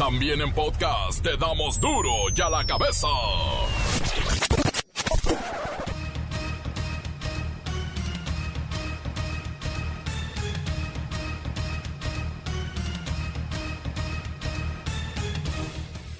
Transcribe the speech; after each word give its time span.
También 0.00 0.40
en 0.40 0.50
podcast 0.54 1.22
te 1.22 1.36
damos 1.36 1.78
duro 1.78 2.10
y 2.34 2.40
a 2.40 2.48
la 2.48 2.64
cabeza. 2.64 3.06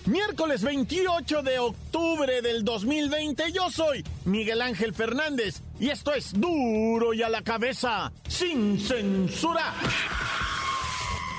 Miércoles 0.05 0.63
28 0.63 1.43
de 1.43 1.59
octubre 1.59 2.43
del 2.43 2.63
2020, 2.63 3.51
yo 3.51 3.71
soy 3.71 4.05
Miguel 4.27 4.61
Ángel 4.61 4.93
Fernández 4.93 5.63
y 5.81 5.89
esto 5.89 6.13
es 6.13 6.39
duro 6.39 7.15
y 7.15 7.23
a 7.23 7.31
la 7.31 7.41
cabeza, 7.41 8.13
sin 8.29 8.79
censura. 8.79 9.73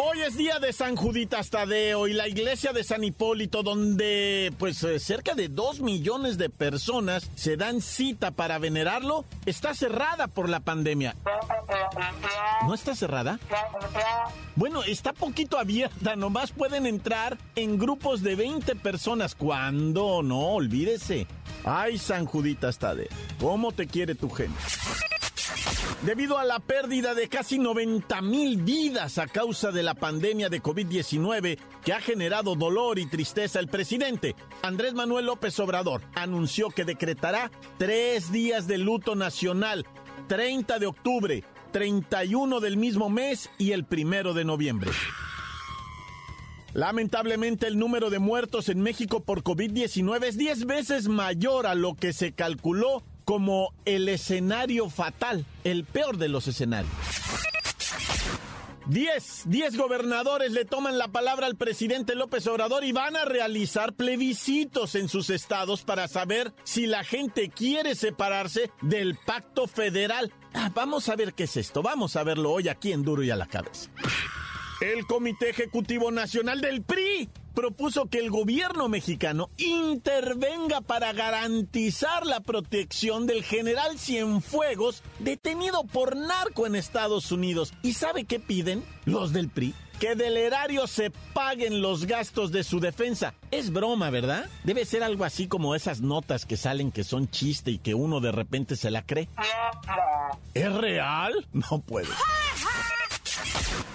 Hoy 0.04 0.20
es 0.22 0.36
día 0.36 0.58
de 0.58 0.74
San 0.74 0.96
Juditas 0.96 1.52
Tadeo 1.52 2.08
y 2.08 2.14
la 2.14 2.28
iglesia 2.28 2.74
de 2.74 2.84
San 2.84 3.04
Hipólito, 3.04 3.62
donde 3.62 4.52
pues 4.58 4.82
eh, 4.82 5.00
cerca 5.00 5.36
de 5.36 5.48
dos 5.48 5.80
millones 5.80 6.40
de 6.40 6.50
personas 6.50 7.30
se 7.36 7.56
dan 7.56 7.82
cita 7.82 8.32
para 8.32 8.58
venerarlo, 8.58 9.26
está 9.46 9.76
cerrada 9.76 10.26
por 10.26 10.50
la 10.50 10.60
pandemia. 10.60 11.16
¿No 12.66 12.74
está 12.74 12.96
cerrada? 12.96 13.40
Bueno, 14.56 14.82
está 14.82 15.14
poquito 15.14 15.60
abierta, 15.60 16.16
nomás 16.16 16.52
pueden 16.52 16.88
entrar 16.88 17.38
en 17.54 17.78
grupos 17.78 18.24
de 18.24 18.34
20 18.34 18.76
personas. 18.78 19.36
¿Cuándo? 19.36 20.24
No, 20.24 20.54
olvídese. 20.54 21.28
Ay, 21.64 22.00
San 22.00 22.26
Juditas 22.26 22.80
Tadeo, 22.80 23.10
¿cómo 23.40 23.72
te 23.72 23.86
quiere 23.86 24.16
tu 24.16 24.32
gente? 24.32 24.58
Debido 26.04 26.40
a 26.40 26.46
la 26.46 26.60
pérdida 26.60 27.14
de 27.14 27.30
casi 27.30 27.60
90 27.60 28.22
mil 28.22 28.58
vidas 28.64 29.20
a 29.20 29.28
causa 29.28 29.72
de 29.72 29.84
la 29.84 29.94
pandemia 29.94 30.50
de 30.50 30.62
COVID-19 30.62 31.60
que 31.86 31.94
ha 31.94 32.02
generado 32.02 32.56
dolor 32.56 32.98
y 32.98 33.06
tristeza, 33.06 33.60
el 33.60 33.68
presidente 33.68 34.36
Andrés 34.64 34.96
Manuel 34.96 35.28
López 35.28 35.60
Obrador 35.60 36.02
anunció 36.16 36.70
que 36.70 36.86
decretará 36.86 37.52
tres 37.78 38.32
días 38.32 38.66
de 38.66 38.80
luto 38.80 39.16
nacional, 39.16 39.86
30 40.28 40.80
de 40.80 40.88
octubre, 40.88 41.44
31 41.72 42.60
del 42.62 42.78
mismo 42.78 43.10
mes 43.10 43.52
y 43.60 43.74
el 43.74 43.86
primero 43.86 44.34
de 44.34 44.44
noviembre. 44.44 44.90
Lamentablemente 46.74 47.68
el 47.68 47.78
número 47.78 48.10
de 48.10 48.18
muertos 48.20 48.70
en 48.70 48.82
México 48.82 49.20
por 49.24 49.44
COVID-19 49.44 50.24
es 50.24 50.38
10 50.38 50.66
veces 50.66 51.10
mayor 51.10 51.68
a 51.68 51.76
lo 51.76 51.96
que 51.96 52.12
se 52.12 52.32
calculó 52.32 53.04
como 53.26 53.74
el 53.86 54.10
escenario 54.10 54.90
fatal, 54.90 55.46
el 55.64 55.86
peor 55.86 56.18
de 56.18 56.30
los 56.30 56.48
escenarios. 56.48 56.92
Diez, 58.88 59.44
diez 59.46 59.78
gobernadores 59.78 60.52
le 60.52 60.66
toman 60.66 60.98
la 60.98 61.08
palabra 61.08 61.46
al 61.46 61.56
presidente 61.56 62.16
López 62.16 62.46
Obrador 62.48 62.84
y 62.84 62.92
van 62.92 63.16
a 63.16 63.26
realizar 63.26 63.94
plebiscitos 63.94 64.96
en 64.96 65.08
sus 65.08 65.30
estados 65.30 65.84
para 65.84 66.08
saber 66.08 66.52
si 66.64 66.88
la 66.88 67.04
gente 67.04 67.50
quiere 67.50 67.96
separarse 67.96 68.72
del 68.82 69.16
pacto 69.16 69.68
federal. 69.68 70.34
Ah, 70.54 70.72
vamos 70.74 71.10
a 71.10 71.16
ver 71.16 71.34
qué 71.34 71.44
es 71.44 71.58
esto, 71.58 71.82
vamos 71.82 72.16
a 72.16 72.24
verlo 72.24 72.52
hoy 72.52 72.70
aquí 72.70 72.92
en 72.92 73.04
Duro 73.04 73.24
y 73.24 73.30
a 73.30 73.36
la 73.36 73.46
cabeza. 73.46 73.90
El 74.82 75.06
Comité 75.06 75.52
Ejecutivo 75.52 76.12
Nacional 76.12 76.60
del 76.60 76.82
PRI 76.82 77.30
propuso 77.54 78.08
que 78.08 78.20
el 78.20 78.30
gobierno 78.30 78.90
mexicano 78.90 79.50
intervenga 79.58 80.82
para 80.82 81.14
garantizar 81.14 82.26
la 82.26 82.40
protección 82.40 83.28
del 83.28 83.44
general 83.44 84.00
Cienfuegos 84.00 85.04
detenido 85.20 85.84
por 85.84 86.16
narco 86.16 86.66
en 86.66 86.76
Estados 86.76 87.32
Unidos. 87.32 87.74
¿Y 87.82 87.94
sabe 87.94 88.26
qué 88.26 88.40
piden 88.40 88.84
los 89.06 89.34
del 89.34 89.50
PRI? 89.50 89.74
Que 90.00 90.16
del 90.16 90.36
erario 90.36 90.88
se 90.88 91.12
paguen 91.34 91.82
los 91.82 92.06
gastos 92.06 92.52
de 92.52 92.64
su 92.64 92.80
defensa. 92.80 93.36
Es 93.52 93.72
broma, 93.72 94.10
¿verdad? 94.10 94.50
Debe 94.64 94.84
ser 94.86 95.04
algo 95.04 95.26
así 95.26 95.48
como 95.48 95.76
esas 95.76 96.02
notas 96.02 96.48
que 96.48 96.58
salen 96.58 96.92
que 96.92 97.04
son 97.04 97.30
chiste 97.30 97.70
y 97.70 97.78
que 97.78 97.94
uno 97.94 98.20
de 98.20 98.32
repente 98.32 98.76
se 98.76 98.90
la 98.90 99.06
cree. 99.06 99.30
¿Es 100.56 100.74
real? 100.74 101.48
No 101.54 101.82
puede 101.82 102.08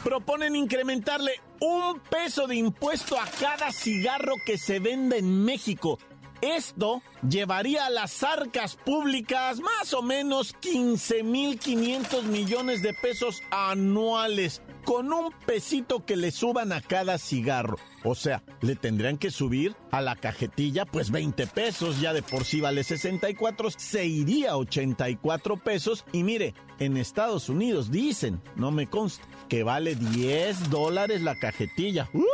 proponen 0.06 0.54
incrementarle 0.54 1.32
un 1.60 1.98
peso 1.98 2.46
de 2.46 2.54
impuesto 2.54 3.18
a 3.18 3.24
cada 3.40 3.72
cigarro 3.72 4.34
que 4.46 4.56
se 4.56 4.78
venda 4.78 5.16
en 5.16 5.44
México. 5.44 5.98
Esto 6.40 7.02
llevaría 7.28 7.86
a 7.86 7.90
las 7.90 8.22
arcas 8.22 8.76
públicas 8.76 9.58
más 9.58 9.92
o 9.94 10.02
menos 10.02 10.54
15.500 10.60 12.22
millones 12.22 12.82
de 12.82 12.94
pesos 12.94 13.42
anuales 13.50 14.62
con 14.86 15.12
un 15.12 15.32
pesito 15.44 16.06
que 16.06 16.16
le 16.16 16.30
suban 16.30 16.72
a 16.72 16.80
cada 16.80 17.18
cigarro. 17.18 17.76
O 18.04 18.14
sea, 18.14 18.44
le 18.60 18.76
tendrían 18.76 19.18
que 19.18 19.32
subir 19.32 19.74
a 19.90 20.00
la 20.00 20.14
cajetilla 20.14 20.86
pues 20.86 21.10
20 21.10 21.48
pesos, 21.48 22.00
ya 22.00 22.12
de 22.12 22.22
por 22.22 22.44
sí 22.44 22.60
vale 22.60 22.84
64, 22.84 23.70
se 23.76 24.06
iría 24.06 24.52
a 24.52 24.56
84 24.56 25.56
pesos. 25.56 26.04
Y 26.12 26.22
mire, 26.22 26.54
en 26.78 26.96
Estados 26.96 27.48
Unidos 27.48 27.90
dicen, 27.90 28.40
no 28.54 28.70
me 28.70 28.86
consta, 28.86 29.26
que 29.48 29.64
vale 29.64 29.96
10 29.96 30.70
dólares 30.70 31.20
la 31.20 31.34
cajetilla. 31.34 32.08
¡Uh! 32.14 32.24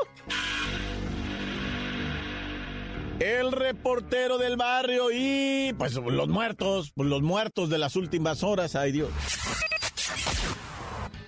El 3.19 3.52
reportero 3.52 4.36
del 4.36 4.56
barrio 4.58 5.10
y 5.10 5.72
pues 5.78 5.94
los 5.94 6.28
muertos, 6.28 6.92
los 6.96 7.22
muertos 7.22 7.70
de 7.70 7.78
las 7.78 7.96
últimas 7.96 8.42
horas, 8.42 8.76
ay 8.76 8.92
Dios. 8.92 9.10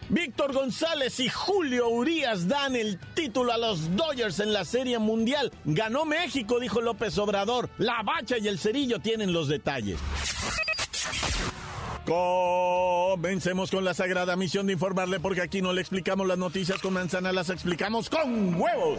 Víctor 0.09 0.53
González 0.53 1.19
y 1.21 1.29
Julio 1.29 1.89
Urias 1.89 2.49
dan 2.49 2.77
el 2.77 2.99
título 3.15 3.53
a 3.53 3.59
los 3.59 3.97
Dodgers 3.97 4.41
en 4.41 4.53
la 4.53 4.65
Serie 4.65 4.99
Mundial. 4.99 5.53
Ganó 5.65 6.05
México, 6.05 6.61
dijo 6.61 6.81
López 6.81 7.17
Obrador. 7.19 7.71
La 7.79 8.03
bacha 8.03 8.39
y 8.39 8.49
el 8.49 8.59
cerillo 8.59 9.01
tienen 9.01 9.33
los 9.33 9.49
detalles. 9.49 9.99
Comencemos 12.05 13.71
con 13.71 13.85
la 13.85 13.95
sagrada 13.95 14.37
misión 14.37 14.67
de 14.67 14.75
informarle 14.75 15.21
porque 15.21 15.41
aquí 15.41 15.63
no 15.63 15.73
le 15.73 15.81
explicamos 15.81 16.27
las 16.27 16.37
noticias 16.37 16.81
con 16.81 16.93
manzana, 16.93 17.33
las 17.33 17.49
explicamos 17.49 18.11
con 18.11 18.55
huevos. 18.61 18.99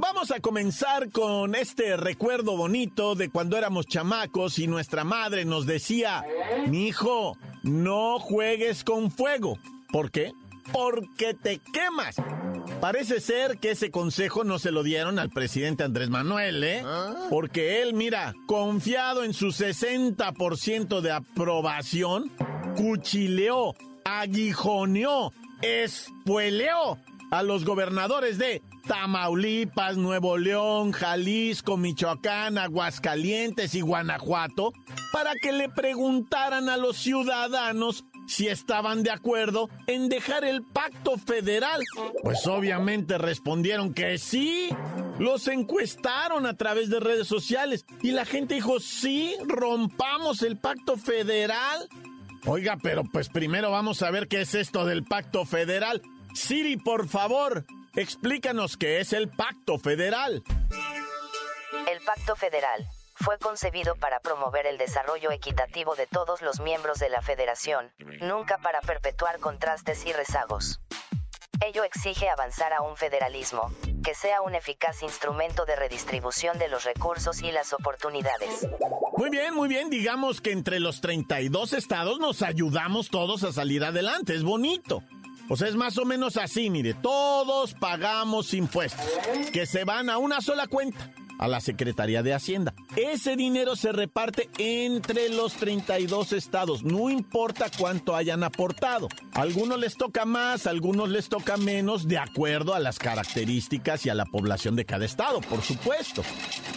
Vamos 0.00 0.30
a 0.30 0.38
comenzar 0.38 1.10
con 1.10 1.56
este 1.56 1.96
recuerdo 1.96 2.56
bonito 2.56 3.16
de 3.16 3.30
cuando 3.30 3.58
éramos 3.58 3.86
chamacos 3.86 4.60
y 4.60 4.68
nuestra 4.68 5.02
madre 5.02 5.44
nos 5.44 5.66
decía, 5.66 6.24
mi 6.68 6.86
hijo, 6.86 7.36
no 7.64 8.20
juegues 8.20 8.84
con 8.84 9.10
fuego. 9.10 9.58
¿Por 9.90 10.12
qué? 10.12 10.30
Porque 10.72 11.34
te 11.34 11.58
quemas. 11.72 12.14
Parece 12.80 13.20
ser 13.20 13.58
que 13.58 13.72
ese 13.72 13.90
consejo 13.90 14.44
no 14.44 14.60
se 14.60 14.70
lo 14.70 14.84
dieron 14.84 15.18
al 15.18 15.30
presidente 15.30 15.82
Andrés 15.82 16.10
Manuel, 16.10 16.62
¿eh? 16.62 16.84
Porque 17.28 17.82
él, 17.82 17.94
mira, 17.94 18.34
confiado 18.46 19.24
en 19.24 19.34
su 19.34 19.48
60% 19.48 21.00
de 21.00 21.10
aprobación, 21.10 22.30
cuchileó, 22.76 23.74
aguijoneó, 24.04 25.32
espueleó 25.60 26.98
a 27.32 27.42
los 27.42 27.64
gobernadores 27.64 28.38
de 28.38 28.62
Tamaulipas, 28.88 29.98
Nuevo 29.98 30.38
León, 30.38 30.92
Jalisco, 30.92 31.76
Michoacán, 31.76 32.56
Aguascalientes 32.56 33.74
y 33.74 33.82
Guanajuato 33.82 34.72
para 35.12 35.34
que 35.34 35.52
le 35.52 35.68
preguntaran 35.68 36.68
a 36.70 36.78
los 36.78 36.96
ciudadanos 36.96 38.04
si 38.26 38.48
estaban 38.48 39.02
de 39.02 39.10
acuerdo 39.10 39.68
en 39.86 40.08
dejar 40.08 40.44
el 40.44 40.62
pacto 40.62 41.18
federal. 41.18 41.82
Pues 42.22 42.46
obviamente 42.46 43.18
respondieron 43.18 43.92
que 43.92 44.18
sí. 44.18 44.68
Los 45.18 45.48
encuestaron 45.48 46.46
a 46.46 46.56
través 46.56 46.88
de 46.88 47.00
redes 47.00 47.28
sociales 47.28 47.84
y 48.02 48.12
la 48.12 48.24
gente 48.24 48.54
dijo, 48.54 48.80
sí, 48.80 49.34
rompamos 49.46 50.42
el 50.42 50.58
pacto 50.58 50.96
federal. 50.96 51.88
Oiga, 52.46 52.78
pero 52.82 53.04
pues 53.04 53.28
primero 53.28 53.70
vamos 53.70 54.02
a 54.02 54.10
ver 54.10 54.28
qué 54.28 54.42
es 54.42 54.54
esto 54.54 54.86
del 54.86 55.04
pacto 55.04 55.44
federal. 55.44 56.00
Siri, 56.34 56.76
por 56.76 57.08
favor, 57.08 57.66
explícanos 57.94 58.76
qué 58.76 59.00
es 59.00 59.12
el 59.12 59.28
pacto 59.28 59.78
federal. 59.78 60.42
El 61.90 62.00
pacto 62.00 62.36
federal 62.36 62.86
fue 63.14 63.38
concebido 63.38 63.96
para 63.96 64.20
promover 64.20 64.66
el 64.66 64.78
desarrollo 64.78 65.30
equitativo 65.32 65.96
de 65.96 66.06
todos 66.06 66.42
los 66.42 66.60
miembros 66.60 66.98
de 66.98 67.08
la 67.08 67.22
federación, 67.22 67.90
nunca 68.20 68.58
para 68.58 68.80
perpetuar 68.80 69.40
contrastes 69.40 70.06
y 70.06 70.12
rezagos. 70.12 70.80
Ello 71.60 71.82
exige 71.82 72.28
avanzar 72.28 72.72
a 72.72 72.82
un 72.82 72.96
federalismo, 72.96 73.72
que 74.04 74.14
sea 74.14 74.42
un 74.42 74.54
eficaz 74.54 75.02
instrumento 75.02 75.64
de 75.64 75.74
redistribución 75.74 76.56
de 76.58 76.68
los 76.68 76.84
recursos 76.84 77.42
y 77.42 77.50
las 77.50 77.72
oportunidades. 77.72 78.68
Muy 79.16 79.30
bien, 79.30 79.54
muy 79.54 79.68
bien. 79.68 79.90
Digamos 79.90 80.40
que 80.40 80.52
entre 80.52 80.78
los 80.78 81.00
32 81.00 81.72
estados 81.72 82.20
nos 82.20 82.42
ayudamos 82.42 83.10
todos 83.10 83.42
a 83.42 83.52
salir 83.52 83.84
adelante. 83.84 84.34
Es 84.34 84.44
bonito. 84.44 85.02
Pues 85.48 85.62
es 85.62 85.74
más 85.74 85.96
o 85.96 86.04
menos 86.04 86.36
así, 86.36 86.68
mire, 86.68 86.92
todos 86.92 87.72
pagamos 87.72 88.52
impuestos 88.52 89.06
que 89.50 89.64
se 89.64 89.84
van 89.84 90.10
a 90.10 90.18
una 90.18 90.42
sola 90.42 90.66
cuenta 90.66 91.10
a 91.38 91.48
la 91.48 91.60
Secretaría 91.60 92.22
de 92.22 92.34
Hacienda. 92.34 92.74
Ese 92.96 93.36
dinero 93.36 93.76
se 93.76 93.92
reparte 93.92 94.50
entre 94.58 95.28
los 95.28 95.54
32 95.54 96.32
estados, 96.32 96.82
no 96.82 97.10
importa 97.10 97.70
cuánto 97.78 98.16
hayan 98.16 98.42
aportado. 98.44 99.08
algunos 99.32 99.78
les 99.78 99.96
toca 99.96 100.24
más, 100.24 100.66
algunos 100.66 101.08
les 101.08 101.28
toca 101.28 101.56
menos, 101.56 102.08
de 102.08 102.18
acuerdo 102.18 102.74
a 102.74 102.80
las 102.80 102.98
características 102.98 104.04
y 104.06 104.10
a 104.10 104.14
la 104.14 104.26
población 104.26 104.76
de 104.76 104.84
cada 104.84 105.04
estado, 105.04 105.40
por 105.40 105.62
supuesto. 105.62 106.22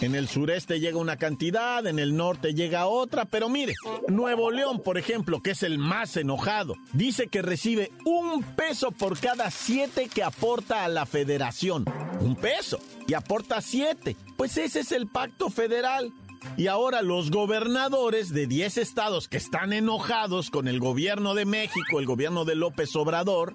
En 0.00 0.14
el 0.14 0.28
sureste 0.28 0.80
llega 0.80 0.98
una 0.98 1.16
cantidad, 1.16 1.86
en 1.86 1.98
el 1.98 2.16
norte 2.16 2.54
llega 2.54 2.86
otra, 2.86 3.24
pero 3.24 3.48
mire, 3.48 3.74
Nuevo 4.08 4.50
León, 4.50 4.80
por 4.80 4.98
ejemplo, 4.98 5.40
que 5.40 5.52
es 5.52 5.62
el 5.62 5.78
más 5.78 6.16
enojado, 6.16 6.74
dice 6.92 7.28
que 7.28 7.42
recibe 7.42 7.92
un 8.04 8.42
peso 8.42 8.92
por 8.92 9.18
cada 9.18 9.50
siete 9.50 10.08
que 10.08 10.22
aporta 10.22 10.84
a 10.84 10.88
la 10.88 11.06
federación. 11.06 11.84
Un 12.20 12.36
peso 12.36 12.78
y 13.08 13.14
aporta 13.14 13.60
siete. 13.60 14.16
Pues 14.36 14.56
ese 14.56 14.80
es 14.80 14.92
el 14.92 15.06
pacto 15.06 15.50
federal. 15.50 16.12
Y 16.56 16.66
ahora 16.66 17.02
los 17.02 17.30
gobernadores 17.30 18.32
de 18.32 18.46
10 18.46 18.78
estados 18.78 19.28
que 19.28 19.36
están 19.36 19.72
enojados 19.72 20.50
con 20.50 20.66
el 20.66 20.80
gobierno 20.80 21.34
de 21.34 21.44
México, 21.44 22.00
el 22.00 22.06
gobierno 22.06 22.44
de 22.44 22.56
López 22.56 22.94
Obrador, 22.96 23.54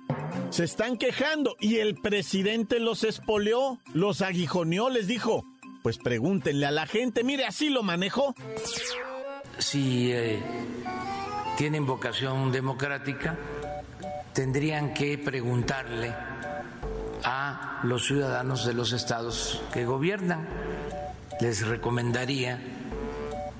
se 0.49 0.63
están 0.63 0.97
quejando 0.97 1.57
y 1.59 1.77
el 1.77 1.95
presidente 1.95 2.79
los 2.79 3.03
espoleó, 3.03 3.79
los 3.93 4.21
aguijoneó, 4.21 4.89
les 4.89 5.07
dijo, 5.07 5.43
pues 5.83 5.97
pregúntenle 5.97 6.65
a 6.65 6.71
la 6.71 6.87
gente, 6.87 7.23
mire, 7.23 7.45
así 7.45 7.69
lo 7.69 7.83
manejó. 7.83 8.33
Si 9.57 10.11
eh, 10.11 10.41
tienen 11.57 11.85
vocación 11.85 12.51
democrática, 12.51 13.37
tendrían 14.33 14.93
que 14.93 15.17
preguntarle 15.17 16.13
a 17.23 17.79
los 17.83 18.05
ciudadanos 18.05 18.65
de 18.65 18.73
los 18.73 18.93
estados 18.93 19.61
que 19.73 19.85
gobiernan. 19.85 20.47
Les 21.39 21.65
recomendaría 21.65 22.59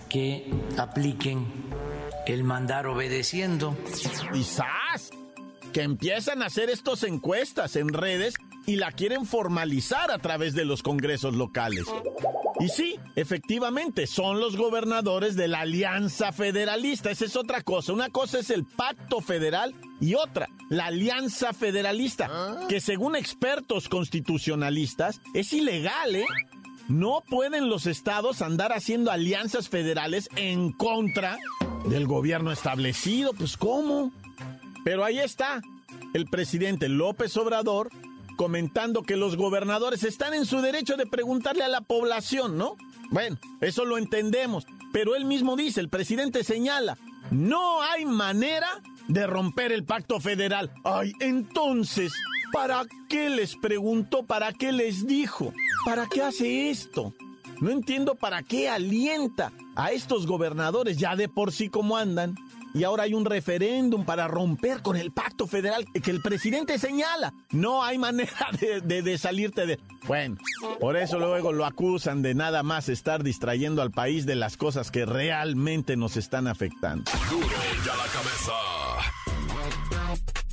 que 0.10 0.52
apliquen 0.78 1.46
el 2.26 2.44
mandar 2.44 2.88
obedeciendo. 2.88 3.78
Quizás 4.34 5.12
que 5.74 5.84
empiezan 5.84 6.42
a 6.42 6.48
hacer 6.48 6.70
estas 6.70 7.04
encuestas 7.04 7.76
en 7.76 7.90
redes 7.90 8.36
y 8.66 8.76
la 8.76 8.92
quieren 8.92 9.26
formalizar 9.26 10.12
a 10.12 10.18
través 10.18 10.54
de 10.54 10.66
los 10.66 10.84
congresos 10.84 11.36
locales. 11.36 11.86
Y 12.60 12.70
sí, 12.70 13.00
efectivamente, 13.16 14.08
son 14.08 14.40
los 14.40 14.58
gobernadores 14.58 15.36
de 15.36 15.48
la 15.48 15.60
Alianza 15.60 16.32
Federalista. 16.32 17.12
Esa 17.12 17.26
es 17.26 17.36
otra 17.36 17.62
cosa. 17.62 17.94
Una 17.94 18.10
cosa 18.10 18.40
es 18.40 18.50
el 18.50 18.66
pacto 18.66 19.22
federal 19.22 19.76
y 20.02 20.16
otra, 20.16 20.48
la 20.70 20.88
Alianza 20.88 21.54
Federalista, 21.54 22.58
que 22.68 22.82
según 22.82 23.16
expertos 23.16 23.90
constitucionalistas 23.90 25.22
es 25.34 25.54
ilegal, 25.54 26.16
¿eh? 26.16 26.26
No 26.88 27.22
pueden 27.30 27.70
los 27.70 27.86
estados 27.86 28.42
andar 28.42 28.72
haciendo 28.72 29.12
alianzas 29.12 29.68
federales 29.68 30.30
en 30.38 30.72
contra 30.72 31.38
del 31.90 32.08
gobierno 32.08 32.52
establecido. 32.52 33.34
Pues 33.34 33.58
¿cómo? 33.58 34.14
Pero 34.86 35.04
ahí 35.04 35.20
está, 35.20 35.62
el 36.14 36.26
presidente 36.28 36.88
López 36.88 37.36
Obrador 37.36 37.90
comentando 38.38 39.04
que 39.04 39.18
los 39.18 39.36
gobernadores 39.36 40.04
están 40.06 40.34
en 40.34 40.46
su 40.46 40.62
derecho 40.62 40.96
de 40.96 41.06
preguntarle 41.06 41.66
a 41.66 41.68
la 41.68 41.82
población, 41.82 42.58
¿no? 42.58 42.78
Bueno, 43.10 43.38
eso 43.60 43.84
lo 43.84 43.98
entendemos, 43.98 44.66
pero 44.94 45.18
él 45.18 45.26
mismo 45.26 45.58
dice, 45.58 45.82
el 45.82 45.90
presidente 45.90 46.46
señala, 46.46 46.98
no 47.32 47.82
hay 47.82 48.06
manera 48.06 48.70
de 49.10 49.28
romper 49.28 49.74
el 49.74 49.84
pacto 49.84 50.22
federal. 50.22 50.72
Ay, 50.86 51.12
entonces, 51.20 52.14
¿para 52.54 52.86
qué 53.10 53.30
les 53.30 53.58
preguntó? 53.58 54.24
¿Para 54.24 54.54
qué 54.54 54.72
les 54.72 55.06
dijo? 55.06 55.54
¿Para 55.86 56.08
qué 56.08 56.22
hace 56.22 56.70
esto? 56.70 57.14
No 57.60 57.72
entiendo 57.72 58.16
para 58.16 58.44
qué 58.44 58.70
alienta 58.70 59.52
a 59.76 59.92
estos 59.92 60.28
gobernadores 60.28 60.98
ya 60.98 61.16
de 61.16 61.28
por 61.28 61.52
sí 61.52 61.70
como 61.70 61.98
andan 61.98 62.36
y 62.78 62.84
ahora 62.84 63.04
hay 63.04 63.14
un 63.14 63.26
referéndum 63.26 64.06
para 64.06 64.28
romper 64.28 64.82
con 64.82 64.96
el 64.96 65.12
pacto 65.12 65.48
federal 65.48 65.86
que 66.04 66.12
el 66.12 66.22
presidente 66.22 66.78
señala. 66.78 67.34
No 67.52 67.84
hay 67.84 67.98
manera 67.98 68.32
de, 68.84 69.18
salirte 69.18 69.66
de... 69.66 69.80
Bueno, 70.08 70.38
por 70.80 70.96
eso 70.96 71.18
luego 71.18 71.52
lo 71.52 71.66
acusan 71.66 72.22
de 72.22 72.36
nada 72.36 72.64
más 72.64 72.88
estar 72.88 73.24
distrayendo 73.24 73.82
al 73.82 73.92
país 73.92 74.26
de 74.26 74.36
las 74.36 74.58
cosas 74.58 74.92
que 74.92 75.06
realmente 75.06 75.98
nos 75.98 76.18
están 76.18 76.48
afectando. 76.48 77.12
ya 77.86 77.96
la 77.96 78.06
cabeza. 78.06 78.87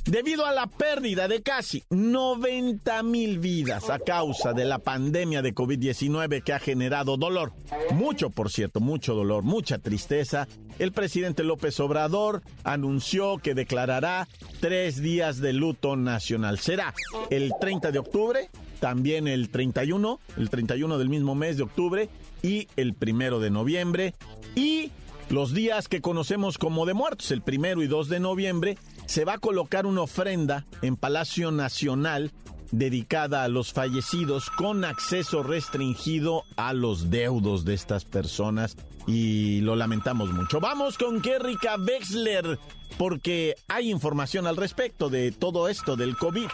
Debido 0.05 0.45
a 0.45 0.51
la 0.51 0.67
pérdida 0.67 1.27
de 1.27 1.41
casi 1.41 1.83
90 1.89 3.01
mil 3.01 3.39
vidas 3.39 3.89
a 3.89 3.97
causa 3.97 4.53
de 4.53 4.63
la 4.63 4.77
pandemia 4.77 5.41
de 5.41 5.55
COVID-19 5.55 6.43
que 6.43 6.53
ha 6.53 6.59
generado 6.59 7.17
dolor, 7.17 7.53
mucho 7.91 8.29
por 8.29 8.51
cierto, 8.51 8.79
mucho 8.79 9.15
dolor, 9.15 9.41
mucha 9.41 9.79
tristeza, 9.79 10.47
el 10.77 10.91
presidente 10.91 11.43
López 11.43 11.79
Obrador 11.79 12.43
anunció 12.63 13.39
que 13.39 13.55
declarará 13.55 14.27
tres 14.59 15.01
días 15.01 15.39
de 15.39 15.53
luto 15.53 15.95
nacional. 15.95 16.59
Será 16.59 16.93
el 17.31 17.51
30 17.59 17.91
de 17.91 17.97
octubre, 17.97 18.49
también 18.79 19.27
el 19.27 19.49
31, 19.49 20.19
el 20.37 20.49
31 20.51 20.99
del 20.99 21.09
mismo 21.09 21.33
mes 21.33 21.57
de 21.57 21.63
octubre 21.63 22.09
y 22.43 22.67
el 22.75 22.93
primero 22.93 23.39
de 23.39 23.49
noviembre 23.49 24.13
y 24.53 24.91
los 25.29 25.53
días 25.53 25.87
que 25.87 26.01
conocemos 26.01 26.59
como 26.59 26.85
de 26.85 26.93
muertos, 26.93 27.31
el 27.31 27.41
primero 27.41 27.81
y 27.81 27.87
2 27.87 28.09
de 28.09 28.19
noviembre, 28.19 28.77
se 29.05 29.25
va 29.25 29.33
a 29.33 29.37
colocar 29.37 29.85
una 29.85 30.01
ofrenda 30.01 30.65
en 30.81 30.95
Palacio 30.95 31.51
Nacional 31.51 32.31
dedicada 32.71 33.43
a 33.43 33.47
los 33.47 33.73
fallecidos 33.73 34.49
con 34.49 34.83
acceso 34.83 35.43
restringido 35.43 36.43
a 36.57 36.73
los 36.73 37.09
deudos 37.09 37.63
de 37.65 37.73
estas 37.73 38.05
personas 38.05 38.75
y 39.07 39.61
lo 39.61 39.75
lamentamos 39.75 40.31
mucho. 40.31 40.59
Vamos 40.59 40.97
con 40.97 41.21
Kerrika 41.21 41.75
Wexler 41.77 42.59
porque 42.97 43.55
hay 43.67 43.91
información 43.91 44.47
al 44.47 44.57
respecto 44.57 45.09
de 45.09 45.31
todo 45.31 45.69
esto 45.69 45.95
del 45.95 46.17
COVID. 46.17 46.47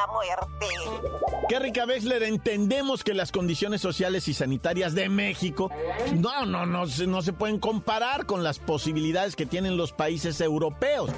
La 0.00 0.06
muerte. 0.12 0.66
Qué 1.48 1.58
rica 1.58 1.84
Bexler, 1.84 2.22
entendemos 2.22 3.04
que 3.04 3.14
las 3.14 3.32
condiciones 3.32 3.80
sociales 3.80 4.28
y 4.28 4.34
sanitarias 4.34 4.94
de 4.94 5.08
México 5.08 5.70
no, 6.14 6.46
no, 6.46 6.64
no, 6.64 6.84
no 6.86 7.22
se 7.22 7.32
pueden 7.32 7.58
comparar 7.58 8.26
con 8.26 8.42
las 8.42 8.58
posibilidades 8.58 9.36
que 9.36 9.46
tienen 9.46 9.76
los 9.76 9.92
países 9.92 10.40
europeos. 10.40 11.10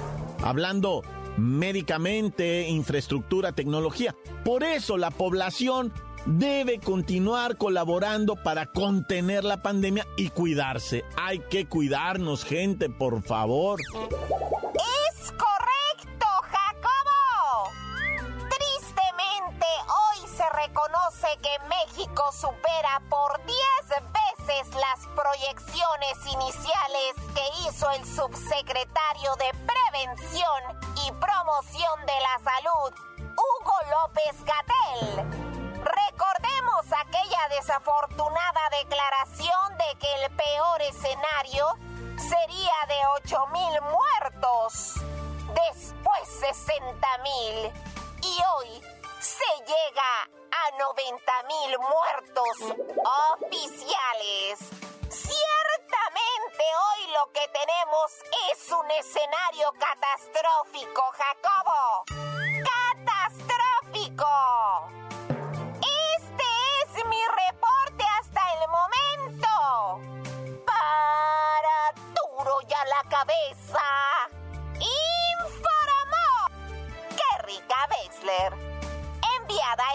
Hablando 0.43 1.03
médicamente, 1.37 2.67
infraestructura, 2.67 3.53
tecnología. 3.53 4.15
Por 4.43 4.63
eso 4.63 4.97
la 4.97 5.11
población 5.11 5.93
debe 6.25 6.79
continuar 6.79 7.57
colaborando 7.57 8.35
para 8.35 8.67
contener 8.67 9.43
la 9.43 9.61
pandemia 9.61 10.07
y 10.17 10.29
cuidarse. 10.29 11.03
Hay 11.15 11.39
que 11.39 11.67
cuidarnos, 11.67 12.43
gente, 12.43 12.89
por 12.89 13.21
favor. 13.23 13.79
Reconoce 20.73 21.27
que 21.41 21.59
México 21.67 22.31
supera 22.31 23.01
por 23.09 23.39
10 23.45 23.57
veces 24.11 24.75
las 24.75 25.05
proyecciones 25.15 26.25
iniciales 26.25 27.13
que 27.35 27.67
hizo 27.67 27.89
el 27.91 28.05
subsecretario 28.05 29.35
Promoción 31.19 32.05
de 32.05 32.13
la 32.19 32.51
Salud, 32.51 32.93
Hugo 33.19 33.75
López 33.91 34.43
Gatel. 34.43 35.29
Recordemos 35.83 36.85
aquella 37.05 37.47
desafortunada 37.49 38.69
declaración 38.81 39.77
de 39.77 39.97
que 39.99 40.23
el 40.23 40.31
peor 40.35 40.81
escenario 40.81 41.67
sería 42.17 42.73
de 42.87 42.99
8 43.21 43.47
mil 43.47 43.81
muertos, 43.81 44.95
después 45.53 46.29
60 46.39 47.17
mil 47.19 47.71
y 48.21 48.39
hoy 48.55 48.81
se 49.19 49.63
llega 49.65 50.42
90 50.77 51.43
mil 51.43 51.77
muertos 51.79 52.57
oficiales. 53.37 54.59
Ciertamente 55.09 56.63
hoy 56.83 57.07
lo 57.11 57.31
que 57.31 57.47
tenemos 57.47 58.11
es 58.51 58.71
un 58.71 58.89
escenario 58.91 59.71
catastrófico, 59.79 61.03
Jacobo. 61.11 62.05
¡Catastrófico! 63.05 64.33
Este 66.17 66.47
es 66.81 67.05
mi 67.05 67.21
reporte 67.27 68.03
hasta 68.19 68.41
el 68.53 68.67
momento. 68.69 69.49
Para 70.65 71.93
duro 72.15 72.61
ya 72.67 72.83
la 72.85 73.03
cabeza. 73.09 73.85
Informó 75.43 76.29
Kerrika 77.15 77.87
Wexler, 77.91 78.53
enviada 79.39 79.85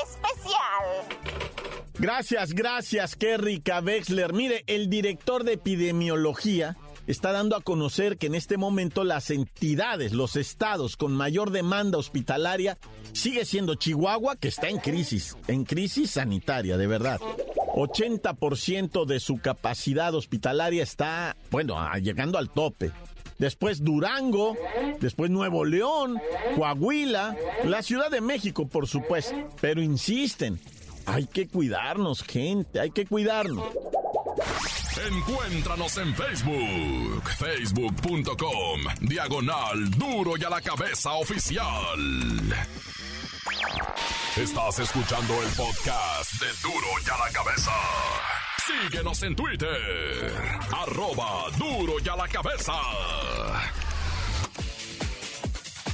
Gracias, 1.99 2.53
gracias, 2.53 3.17
Kerrika 3.17 3.81
Wexler. 3.81 4.33
Mire, 4.33 4.63
el 4.69 4.89
director 4.89 5.43
de 5.43 5.55
epidemiología 5.55 6.77
está 7.09 7.33
dando 7.33 7.57
a 7.57 7.61
conocer 7.61 8.19
que 8.19 8.27
en 8.27 8.35
este 8.35 8.57
momento 8.57 9.03
las 9.03 9.31
entidades, 9.31 10.13
los 10.13 10.37
estados 10.37 10.97
con 10.97 11.13
mayor 11.13 11.51
demanda 11.51 11.99
hospitalaria 11.99 12.79
sigue 13.13 13.45
siendo 13.45 13.75
Chihuahua, 13.75 14.37
que 14.37 14.49
está 14.49 14.69
en 14.69 14.79
crisis, 14.79 15.37
en 15.49 15.65
crisis 15.65 16.13
sanitaria, 16.13 16.77
de 16.77 16.87
verdad. 16.87 17.19
80% 17.75 19.05
de 19.05 19.21
su 19.21 19.39
capacidad 19.39 20.15
hospitalaria 20.15 20.83
está, 20.83 21.37
bueno, 21.51 21.77
llegando 21.97 22.39
al 22.39 22.51
tope. 22.51 22.93
Después 23.39 23.85
Durango, 23.85 24.57
después 25.01 25.31
Nuevo 25.31 25.65
León, 25.65 26.21
Coahuila, 26.57 27.37
la 27.65 27.83
Ciudad 27.83 28.11
de 28.11 28.21
México, 28.21 28.67
por 28.69 28.87
supuesto. 28.89 29.37
Pero 29.61 29.81
insisten, 29.81 30.61
hay 31.07 31.27
que 31.27 31.47
cuidarnos, 31.47 32.23
gente, 32.23 32.81
hay 32.81 32.91
que 32.91 33.07
cuidarnos. 33.07 33.65
Encuéntranos 35.11 35.97
en 35.99 36.15
Facebook, 36.15 37.23
facebook.com, 37.39 38.81
diagonal 39.03 39.91
duro 39.93 40.33
y 40.37 40.45
a 40.45 40.51
la 40.51 40.61
cabeza 40.61 41.13
oficial. 41.13 41.65
Estás 44.37 44.79
escuchando 44.81 45.35
el 45.43 45.49
podcast 45.51 46.33
de 46.41 46.47
duro 46.63 46.87
y 47.05 47.11
a 47.11 47.27
la 47.27 47.33
cabeza. 47.33 47.73
Síguenos 48.69 49.23
en 49.23 49.35
Twitter, 49.35 50.31
arroba 50.77 51.47
duro 51.59 51.95
y 52.05 52.09
a 52.09 52.17
la 52.17 52.29
cabeza. 52.29 52.75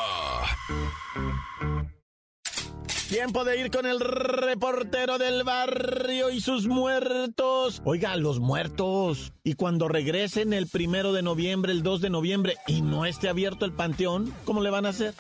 Tiempo 3.15 3.45
de 3.45 3.61
ir 3.61 3.71
con 3.71 3.87
el 3.87 4.01
reportero 4.01 5.19
del 5.19 5.45
barrio 5.45 6.31
y 6.31 6.41
sus 6.41 6.67
muertos. 6.67 7.81
Oiga, 7.85 8.17
los 8.17 8.41
muertos. 8.41 9.33
Y 9.45 9.55
cuando 9.55 9.87
regresen 9.87 10.53
el 10.53 10.67
primero 10.67 11.13
de 11.13 11.23
noviembre, 11.23 11.71
el 11.71 11.85
2 11.85 12.01
de 12.01 12.11
noviembre, 12.11 12.57
y 12.67 12.83
no 12.83 13.07
esté 13.07 13.29
abierto 13.29 13.67
el 13.67 13.73
panteón, 13.73 14.35
¿cómo 14.45 14.63
le 14.63 14.71
van 14.71 14.87
a 14.87 14.89
hacer? 14.89 15.15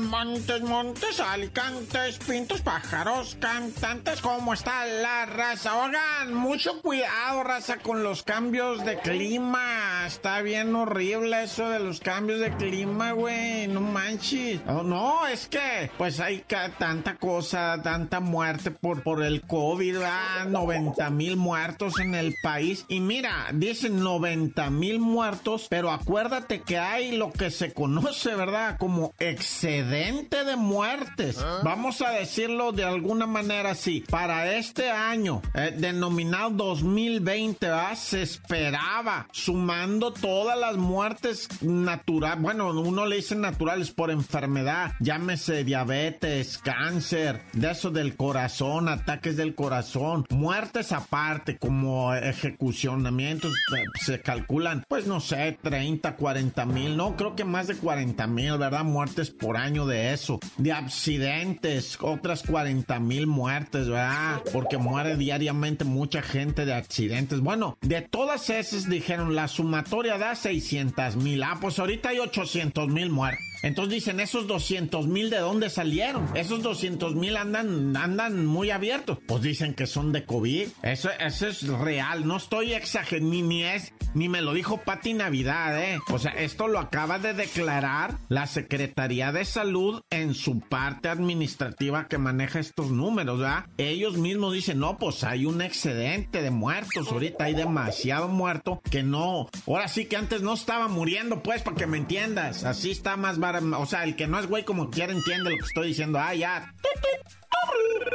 Montes, 0.00 0.60
montes, 0.62 1.20
alicantes, 1.20 2.18
pintos, 2.18 2.60
pájaros, 2.60 3.36
cantantes, 3.40 4.20
¿cómo 4.20 4.52
está 4.52 4.84
la 4.86 5.24
raza? 5.24 5.76
Oigan, 5.84 6.34
mucho 6.34 6.82
cuidado, 6.82 7.44
raza, 7.44 7.78
con 7.78 8.02
los 8.02 8.22
cambios 8.22 8.84
de 8.84 8.98
clima. 8.98 9.95
Está 10.06 10.40
bien 10.40 10.72
horrible 10.76 11.42
eso 11.42 11.68
de 11.68 11.80
los 11.80 11.98
cambios 11.98 12.38
de 12.38 12.56
clima, 12.56 13.10
güey. 13.10 13.66
No 13.66 13.80
manches. 13.80 14.60
Oh, 14.68 14.84
no, 14.84 15.26
es 15.26 15.48
que, 15.48 15.90
pues 15.98 16.20
hay 16.20 16.44
tanta 16.78 17.16
cosa, 17.16 17.80
tanta 17.82 18.20
muerte 18.20 18.70
por, 18.70 19.02
por 19.02 19.24
el 19.24 19.42
COVID, 19.42 19.94
¿verdad? 19.94 20.46
90 20.48 21.10
mil 21.10 21.36
muertos 21.36 21.98
en 21.98 22.14
el 22.14 22.36
país. 22.40 22.84
Y 22.88 23.00
mira, 23.00 23.48
dicen 23.52 24.00
90 24.00 24.70
mil 24.70 25.00
muertos, 25.00 25.66
pero 25.68 25.90
acuérdate 25.90 26.62
que 26.62 26.78
hay 26.78 27.16
lo 27.16 27.32
que 27.32 27.50
se 27.50 27.72
conoce, 27.72 28.36
¿verdad? 28.36 28.78
Como 28.78 29.12
excedente 29.18 30.44
de 30.44 30.54
muertes. 30.54 31.44
Vamos 31.64 32.00
a 32.00 32.10
decirlo 32.10 32.70
de 32.70 32.84
alguna 32.84 33.26
manera 33.26 33.70
así. 33.70 34.04
Para 34.08 34.54
este 34.54 34.88
año, 34.88 35.42
eh, 35.54 35.74
denominado 35.76 36.50
2020, 36.50 37.66
se 37.96 38.22
esperaba, 38.22 39.26
sumando 39.32 39.95
todas 40.00 40.58
las 40.58 40.76
muertes 40.76 41.48
naturales, 41.62 42.40
bueno, 42.40 42.70
uno 42.70 43.06
le 43.06 43.16
dice 43.16 43.34
naturales 43.34 43.90
por 43.90 44.10
enfermedad, 44.10 44.92
llámese 45.00 45.64
diabetes, 45.64 46.58
cáncer, 46.58 47.42
de 47.52 47.70
eso 47.70 47.90
del 47.90 48.16
corazón, 48.16 48.88
ataques 48.88 49.36
del 49.36 49.54
corazón, 49.54 50.24
muertes 50.30 50.92
aparte, 50.92 51.56
como 51.58 52.14
ejecucionamientos, 52.14 53.52
se 54.00 54.20
calculan, 54.20 54.84
pues 54.88 55.06
no 55.06 55.20
sé, 55.20 55.58
30, 55.62 56.16
40 56.16 56.66
mil, 56.66 56.96
no, 56.96 57.16
creo 57.16 57.34
que 57.34 57.44
más 57.44 57.66
de 57.66 57.76
40 57.76 58.26
mil, 58.26 58.58
¿verdad? 58.58 58.84
Muertes 58.84 59.30
por 59.30 59.56
año 59.56 59.86
de 59.86 60.12
eso, 60.12 60.38
de 60.58 60.72
accidentes, 60.72 61.98
otras 62.00 62.42
40 62.42 62.98
mil 63.00 63.26
muertes, 63.26 63.88
¿verdad? 63.88 64.42
Porque 64.52 64.78
muere 64.78 65.16
diariamente 65.16 65.84
mucha 65.84 66.22
gente 66.22 66.64
de 66.64 66.74
accidentes. 66.74 67.40
Bueno, 67.40 67.78
de 67.80 68.02
todas 68.02 68.50
esas 68.50 68.88
dijeron, 68.88 69.34
la 69.34 69.48
sumatoria 69.86 70.18
da 70.18 70.34
600 70.34 71.16
mil. 71.16 71.42
Ah, 71.42 71.56
pues 71.60 71.78
ahorita 71.78 72.08
hay 72.10 72.18
800 72.18 72.88
mil 72.88 73.10
muertos. 73.10 73.44
Entonces 73.62 73.94
dicen, 73.94 74.20
esos 74.20 74.46
200 74.46 75.06
mil 75.06 75.30
de 75.30 75.38
dónde 75.38 75.70
salieron? 75.70 76.28
Esos 76.34 76.62
200 76.62 77.14
mil 77.14 77.36
andan, 77.36 77.96
andan 77.96 78.46
muy 78.46 78.70
abiertos. 78.70 79.18
Pues 79.26 79.42
dicen 79.42 79.74
que 79.74 79.86
son 79.86 80.12
de 80.12 80.24
COVID. 80.24 80.68
Eso, 80.82 81.10
eso 81.18 81.46
es 81.46 81.66
real. 81.66 82.26
No 82.26 82.36
estoy 82.36 82.74
exagerando, 82.74 83.06
ni, 83.16 83.64
es, 83.64 83.92
ni 84.14 84.28
me 84.28 84.42
lo 84.42 84.52
dijo 84.52 84.78
Pati 84.78 85.14
Navidad, 85.14 85.82
¿eh? 85.82 85.98
O 86.12 86.18
sea, 86.18 86.32
esto 86.32 86.68
lo 86.68 86.78
acaba 86.78 87.18
de 87.18 87.34
declarar 87.34 88.18
la 88.28 88.46
Secretaría 88.46 89.32
de 89.32 89.44
Salud 89.44 90.02
en 90.10 90.34
su 90.34 90.60
parte 90.60 91.08
administrativa 91.08 92.08
que 92.08 92.18
maneja 92.18 92.58
estos 92.58 92.90
números, 92.90 93.38
¿verdad? 93.38 93.66
Ellos 93.78 94.16
mismos 94.18 94.54
dicen, 94.54 94.78
no, 94.78 94.98
pues 94.98 95.24
hay 95.24 95.46
un 95.46 95.62
excedente 95.62 96.42
de 96.42 96.50
muertos. 96.50 97.10
Ahorita 97.10 97.44
hay 97.44 97.54
demasiado 97.54 98.28
muerto 98.28 98.80
que 98.90 99.02
no. 99.02 99.48
Ahora 99.66 99.88
sí 99.88 100.06
que 100.06 100.16
antes 100.16 100.42
no 100.42 100.54
estaba 100.54 100.88
muriendo, 100.88 101.42
pues, 101.42 101.62
para 101.62 101.76
que 101.76 101.86
me 101.86 101.98
entiendas. 101.98 102.64
Así 102.64 102.90
está 102.90 103.16
más 103.16 103.38
o 103.54 103.86
sea, 103.86 104.04
el 104.04 104.16
que 104.16 104.26
no 104.26 104.38
es 104.38 104.46
güey 104.46 104.64
como 104.64 104.90
quiera 104.90 105.12
entiende 105.12 105.50
lo 105.50 105.56
que 105.56 105.64
estoy 105.64 105.88
diciendo. 105.88 106.18
Ah, 106.18 106.34
ya. 106.34 106.72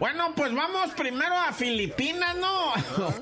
Bueno, 0.01 0.33
pues 0.35 0.51
vamos 0.55 0.89
primero 0.97 1.35
a 1.35 1.53
Filipinas, 1.53 2.35
¿no? 2.35 2.73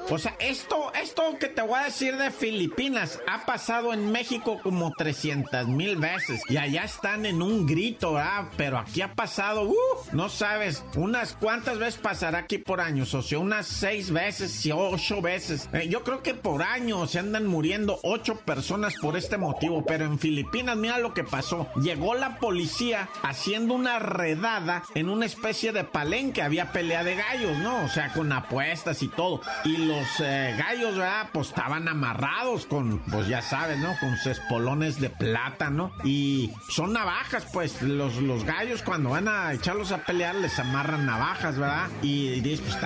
O 0.10 0.18
sea, 0.18 0.36
esto, 0.40 0.92
esto 0.94 1.38
que 1.40 1.48
te 1.48 1.62
voy 1.62 1.80
a 1.80 1.84
decir 1.84 2.18
de 2.18 2.32
Filipinas 2.32 3.20
ha 3.28 3.46
pasado 3.46 3.94
en 3.94 4.12
México 4.12 4.60
como 4.64 4.92
300 4.98 5.68
mil 5.68 5.98
veces 5.98 6.42
y 6.50 6.58
allá 6.58 6.84
están 6.84 7.26
en 7.26 7.42
un 7.42 7.68
grito, 7.68 8.18
¿ah? 8.18 8.50
Pero 8.58 8.80
aquí 8.80 9.02
ha 9.02 9.14
pasado, 9.14 9.64
uh, 9.64 9.76
no 10.14 10.30
sabes, 10.30 10.84
unas 10.96 11.34
cuantas 11.34 11.78
veces 11.78 12.00
pasará 12.00 12.40
aquí 12.40 12.58
por 12.58 12.82
años, 12.82 13.14
o 13.14 13.22
sea, 13.22 13.40
unas 13.40 13.68
seis 13.68 14.10
veces 14.10 14.66
y 14.66 14.72
ocho 14.72 15.22
veces. 15.22 15.70
Eh, 15.74 15.90
yo 15.90 16.04
creo 16.04 16.24
que 16.24 16.34
por 16.34 16.64
año 16.64 17.06
se 17.08 17.20
andan 17.20 17.46
muriendo 17.46 18.00
ocho 18.04 18.38
personas 18.38 18.96
por 19.02 19.18
este 19.18 19.38
motivo, 19.38 19.86
pero 19.86 20.06
en 20.06 20.18
Filipinas, 20.18 20.78
mira 20.78 20.98
lo 20.98 21.14
que 21.14 21.24
pasó. 21.24 21.68
Llegó 21.82 22.16
la 22.16 22.38
policía 22.38 23.10
haciendo 23.22 23.74
una 23.74 24.00
redada 24.00 24.84
en 24.96 25.10
una 25.10 25.26
especie 25.26 25.72
de 25.72 25.84
palenque, 26.20 26.42
había 26.42 26.72
pelea 26.72 27.04
de 27.04 27.16
gallos, 27.16 27.58
¿no? 27.60 27.84
O 27.86 27.88
sea, 27.88 28.12
con 28.12 28.32
apuestas 28.32 29.02
y 29.04 29.08
todo. 29.08 29.42
Y 29.64 29.78
los 29.78 30.08
eh, 30.20 30.56
gallos 30.58 30.98
¿verdad? 30.98 31.30
Pues 31.32 31.50
estaban 31.50 31.88
amarrados 31.88 32.66
con, 32.66 33.00
pues 33.00 33.28
ya 33.28 33.42
sabes, 33.42 33.78
¿no? 33.80 33.96
Con 34.00 34.18
sus 34.18 34.28
espolones 34.28 35.00
de 35.00 35.10
plata, 35.10 35.70
¿no? 35.70 35.92
Y 36.04 36.52
son 36.70 36.94
navajas, 36.94 37.46
pues 37.54 37.82
los, 37.82 38.18
los 38.18 38.44
gallos 38.44 38.82
cuando 38.84 39.12
van 39.12 39.28
a 39.28 39.54
echarlos 39.54 39.92
a 39.92 40.00
pelear 40.00 40.36
les 40.36 40.60
amarran 40.60 41.06
navajas, 41.06 41.58
¿verdad? 41.58 41.88
Y, 42.02 42.42
dices, 42.42 42.62
pues 42.62 42.78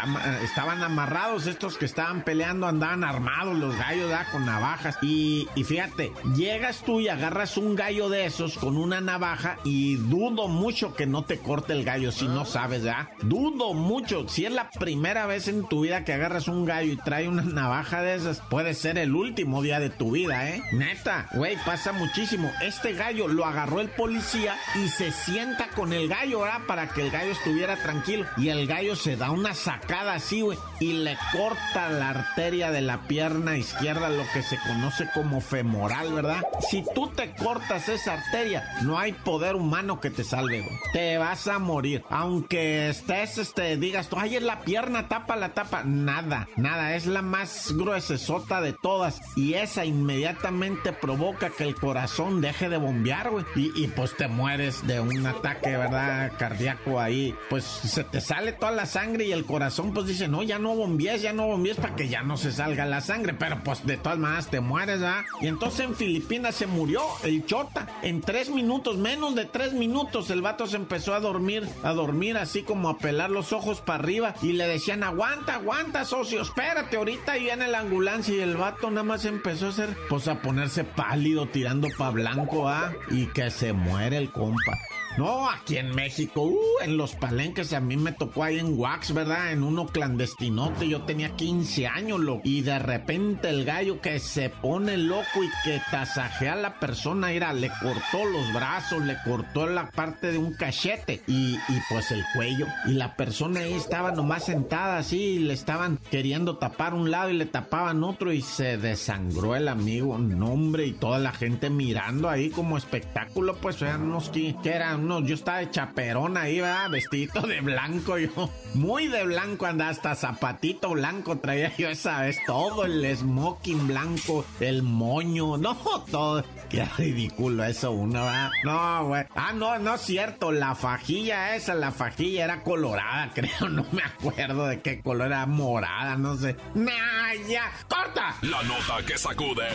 estaban 0.44 0.84
amarrados 0.84 1.48
estos 1.48 1.78
que 1.78 1.86
estaban 1.86 2.24
peleando, 2.24 2.68
andaban 2.68 3.04
armados 3.04 3.58
los 3.58 3.75
gallos, 3.75 4.10
¿verdad? 4.10 4.28
Con 4.32 4.46
navajas. 4.46 4.98
Y, 5.02 5.48
y 5.56 5.63
fíjate, 5.63 6.12
llegas 6.36 6.84
tú 6.86 7.00
y 7.00 7.08
agarras 7.08 7.58
un 7.58 7.75
gallo 7.75 8.10
de 8.10 8.25
esos 8.25 8.58
con 8.58 8.78
una 8.78 9.02
navaja 9.02 9.58
y 9.63 9.96
dudo 9.96 10.48
mucho 10.48 10.94
que 10.94 11.08
no 11.08 11.24
te 11.24 11.40
corte 11.40 11.74
el 11.74 11.84
gallo 11.84 12.12
si 12.12 12.28
no 12.28 12.46
sabes, 12.46 12.84
¿verdad? 12.84 13.08
Dudo 13.22 13.74
mucho. 13.74 14.27
Si 14.27 14.46
es 14.46 14.51
la 14.51 14.70
primera 14.70 15.25
vez 15.25 15.48
en 15.48 15.67
tu 15.67 15.82
vida 15.82 16.03
que 16.03 16.13
agarras 16.13 16.48
un 16.48 16.65
gallo 16.65 16.91
y 16.91 16.98
trae 16.98 17.27
una 17.27 17.43
navaja 17.43 18.01
de 18.01 18.15
esas, 18.15 18.41
puede 18.50 18.74
ser 18.74 18.98
el 18.98 19.15
último 19.15 19.62
día 19.62 19.79
de 19.79 19.89
tu 19.89 20.12
vida, 20.12 20.50
¿eh? 20.50 20.63
Neta, 20.72 21.27
güey, 21.34 21.58
pasa 21.65 21.91
muchísimo. 21.91 22.51
Este 22.62 22.93
gallo 22.93 23.27
lo 23.27 23.46
agarró 23.46 23.79
el 23.79 23.89
policía 23.89 24.55
y 24.75 24.89
se 24.89 25.12
sienta 25.12 25.67
con 25.70 25.93
el 25.93 26.08
gallo, 26.08 26.41
¿verdad? 26.41 26.62
Para 26.67 26.89
que 26.89 27.01
el 27.01 27.12
gallo 27.12 27.32
estuviera 27.32 27.75
tranquilo. 27.77 28.25
Y 28.38 28.50
el 28.50 28.67
gallo 28.67 28.96
se 28.96 29.15
da 29.15 29.32
una 29.32 29.53
sacada 29.53 30.13
así, 30.13 30.41
güey, 30.41 30.58
y 30.79 30.93
le 30.93 31.17
corta 31.32 31.89
la 31.89 32.10
arteria 32.10 32.72
de 32.72 32.82
la 32.82 33.08
pierna 33.08 33.58
izquierda, 33.58 34.10
lo 34.10 34.24
que 34.34 34.43
se 34.43 34.58
conoce 34.58 35.10
como 35.13 35.41
femoral, 35.41 36.13
¿verdad? 36.13 36.43
Si 36.70 36.84
tú 36.93 37.08
te 37.08 37.34
cortas 37.36 37.89
esa 37.89 38.13
arteria, 38.13 38.63
no 38.84 38.98
hay 38.98 39.13
poder 39.13 39.55
humano 39.55 40.00
que 40.00 40.10
te 40.10 40.24
salve, 40.24 40.62
güey. 40.62 40.77
Te 40.91 41.17
vas 41.17 41.48
a 41.48 41.60
morir. 41.60 42.03
Aunque 42.10 42.89
estés, 43.04 43.38
este, 43.38 43.76
digas 43.78 44.08
tú, 44.08 44.16
ay, 44.18 44.38
es 44.38 44.44
la 44.44 44.62
pierna, 44.62 45.10
tapa 45.10 45.36
la 45.36 45.54
tapa. 45.54 45.84
Nada, 45.84 46.48
nada, 46.56 46.96
es 46.96 47.06
la 47.06 47.22
más 47.22 47.74
gruesesota 47.74 48.62
de 48.62 48.74
todas. 48.74 49.22
Y 49.36 49.56
esa 49.56 49.84
inmediatamente 49.84 50.94
provoca 50.94 51.50
que 51.50 51.66
el 51.66 51.76
corazón 51.76 52.40
deje 52.40 52.70
de 52.70 52.78
bombear, 52.78 53.30
güey. 53.30 53.46
Y, 53.56 53.88
pues 53.88 54.16
te 54.16 54.28
mueres 54.28 54.86
de 54.88 55.02
un 55.02 55.26
ataque, 55.26 55.76
¿verdad? 55.76 56.32
Cardíaco 56.38 57.00
ahí. 57.00 57.36
Pues 57.50 57.66
se 57.66 58.04
te 58.04 58.22
sale 58.22 58.54
toda 58.54 58.72
la 58.72 58.86
sangre 58.86 59.26
y 59.26 59.32
el 59.34 59.46
corazón 59.46 59.94
pues 59.94 60.08
dice, 60.08 60.28
no, 60.28 60.42
ya 60.44 60.60
no 60.60 60.76
bombees, 60.76 61.22
ya 61.22 61.34
no 61.34 61.48
bombees 61.48 61.78
para 61.78 61.96
que 61.96 62.08
ya 62.08 62.24
no 62.24 62.38
se 62.38 62.52
salga 62.52 62.86
la 62.86 63.02
sangre. 63.02 63.34
Pero 63.34 63.60
pues 63.64 63.86
de 63.86 63.98
todas 63.98 64.18
maneras 64.18 64.48
te 64.48 64.62
mueres, 64.62 65.02
¿verdad? 65.02 65.26
Y 65.42 65.48
entonces 65.48 65.82
en 65.82 65.96
Filipinas 65.96 66.56
se 66.56 66.68
murió 66.68 67.02
el 67.24 67.46
chota. 67.46 67.88
En 68.02 68.22
tres 68.22 68.50
minutos, 68.50 68.98
menos 68.98 69.36
de 69.36 69.46
tres 69.46 69.74
minutos, 69.74 70.30
el 70.30 70.42
vato 70.42 70.68
se 70.68 70.78
empezó 70.78 71.14
a 71.14 71.20
dormir, 71.20 71.68
a 71.84 71.92
dormir 71.92 72.38
así 72.38 72.64
como 72.64 72.93
pelar 72.98 73.30
los 73.30 73.54
ojos 73.54 73.82
para 73.82 74.04
arriba. 74.04 74.36
Y 74.42 74.54
le 74.54 74.68
decían, 74.68 75.04
aguanta, 75.04 75.56
aguanta, 75.56 76.06
socio, 76.06 76.42
espérate, 76.42 76.98
ahorita 76.98 77.36
viene 77.36 77.68
la 77.68 77.80
ambulancia. 77.80 78.36
Y 78.36 78.40
el 78.40 78.58
vato 78.58 78.90
nada 78.90 79.04
más 79.04 79.26
empezó 79.26 79.68
a 79.68 79.70
hacer, 79.70 79.96
pues 80.10 80.28
a 80.28 80.42
ponerse 80.42 80.84
pálido, 80.84 81.48
tirando 81.48 81.88
pa' 81.98 82.12
blanco, 82.12 82.70
¿ah? 82.70 82.94
Y 83.10 83.28
que 83.28 83.50
se 83.50 83.74
muere 83.74 84.18
el 84.18 84.32
compa. 84.32 84.74
No, 85.17 85.48
aquí 85.48 85.77
en 85.77 85.93
México, 85.93 86.41
uh, 86.41 86.84
en 86.84 86.98
los 86.98 87.13
palenques 87.13 87.72
a 87.74 87.79
mí 87.79 87.98
me 87.98 88.13
tocó 88.13 88.43
ahí 88.43 88.58
en 88.58 88.79
Wax, 88.79 89.13
¿verdad? 89.13 89.51
En 89.51 89.63
uno 89.63 89.86
clandestinote, 89.86 90.88
yo 90.88 91.03
tenía 91.03 91.36
15 91.36 91.88
años, 91.88 92.20
loco. 92.20 92.41
Y 92.43 92.62
de 92.62 92.79
repente 92.79 93.50
el 93.50 93.63
gallo 93.63 94.01
que 94.01 94.20
se 94.20 94.50
pone 94.50 94.98
loco 94.98 95.43
y 95.43 95.50
que 95.63 95.79
tasajea 95.91 96.53
a 96.53 96.58
la 96.58 96.79
persona, 96.79 97.32
era, 97.32 97.53
le 97.53 97.70
cortó 97.70 98.25
los 98.25 98.53
brazos, 98.53 99.03
le 99.03 99.15
cortó 99.24 99.67
la 99.67 99.91
parte 99.91 100.32
de 100.32 100.39
un 100.39 100.53
cachete 100.53 101.22
y, 101.27 101.55
y 101.55 101.82
pues 101.89 102.12
el 102.12 102.24
cuello. 102.34 102.65
Y 102.86 102.93
la 102.93 103.15
persona 103.15 103.60
ahí 103.60 103.74
estaba 103.74 104.12
nomás 104.12 104.46
sentada 104.46 104.98
así 104.98 105.17
y 105.17 105.39
le 105.39 105.53
estaban 105.53 106.00
queriendo 106.10 106.58
tapar 106.58 106.96
un 106.96 107.12
lado 107.12 107.29
y 107.29 107.34
le 107.34 107.46
tapaban 107.46 108.03
otro 108.03 108.34
y 108.34 108.41
se 108.41 108.77
desangró 108.77 109.55
el 109.55 109.67
amigo, 109.67 110.17
nombre, 110.17 110.88
y 110.88 110.93
toda 110.93 111.20
la 111.20 111.34
gente 111.34 111.70
mirando 111.70 112.29
ahí 112.29 112.50
como 112.50 112.77
espectáculo, 112.77 113.55
pues 113.58 113.82
eran 113.82 114.01
unos 114.01 114.29
que, 114.29 114.55
que 114.63 114.72
eran 114.72 115.03
no, 115.04 115.20
yo 115.22 115.36
estaba 115.36 115.60
de 115.60 115.70
chaperón 115.72 116.38
ahí, 116.38 116.60
¿verdad? 116.60 116.90
Vestidito 116.90 117.42
de 117.42 117.62
blanco, 117.62 118.18
yo. 118.18 118.50
Muy 118.74 119.08
de 119.08 119.24
blanco 119.26 119.66
andaba, 119.66 119.92
hasta 119.92 120.16
zapatito 120.16 120.92
blanco 120.92 121.38
traía 121.38 121.76
yo 121.78 121.90
esa 121.90 122.22
vez. 122.22 122.40
Todo 122.46 122.86
el 122.86 123.16
smoking 123.16 123.88
blanco, 123.88 124.46
el 124.60 124.84
moño, 124.84 125.58
no, 125.58 125.76
todo. 126.12 126.44
Qué 126.70 126.86
ridículo 126.98 127.63
eso 127.63 127.92
uno, 127.92 128.24
¿verdad? 128.24 128.52
No, 128.63 129.08
güey. 129.08 129.26
Ah, 129.36 129.54
no, 129.54 129.78
no 129.80 129.96
es 129.96 130.02
cierto. 130.02 130.52
La 130.52 130.76
fajilla 130.76 131.56
esa, 131.56 131.76
la 131.76 131.92
fajilla 131.92 132.46
era 132.46 132.63
colorada, 132.63 133.32
creo. 133.36 133.70
No 133.70 133.86
me 133.92 134.04
acuerdo 134.04 134.68
de 134.68 134.82
qué 134.82 135.02
color 135.02 135.28
era 135.28 135.46
morada, 135.46 136.16
no 136.18 136.36
sé. 136.36 136.56
¡Nah, 136.74 137.34
ya! 137.48 137.72
¡Corta! 137.88 138.36
La 138.42 138.63
nota 138.63 139.06
que 139.06 139.18
sacude. 139.18 139.68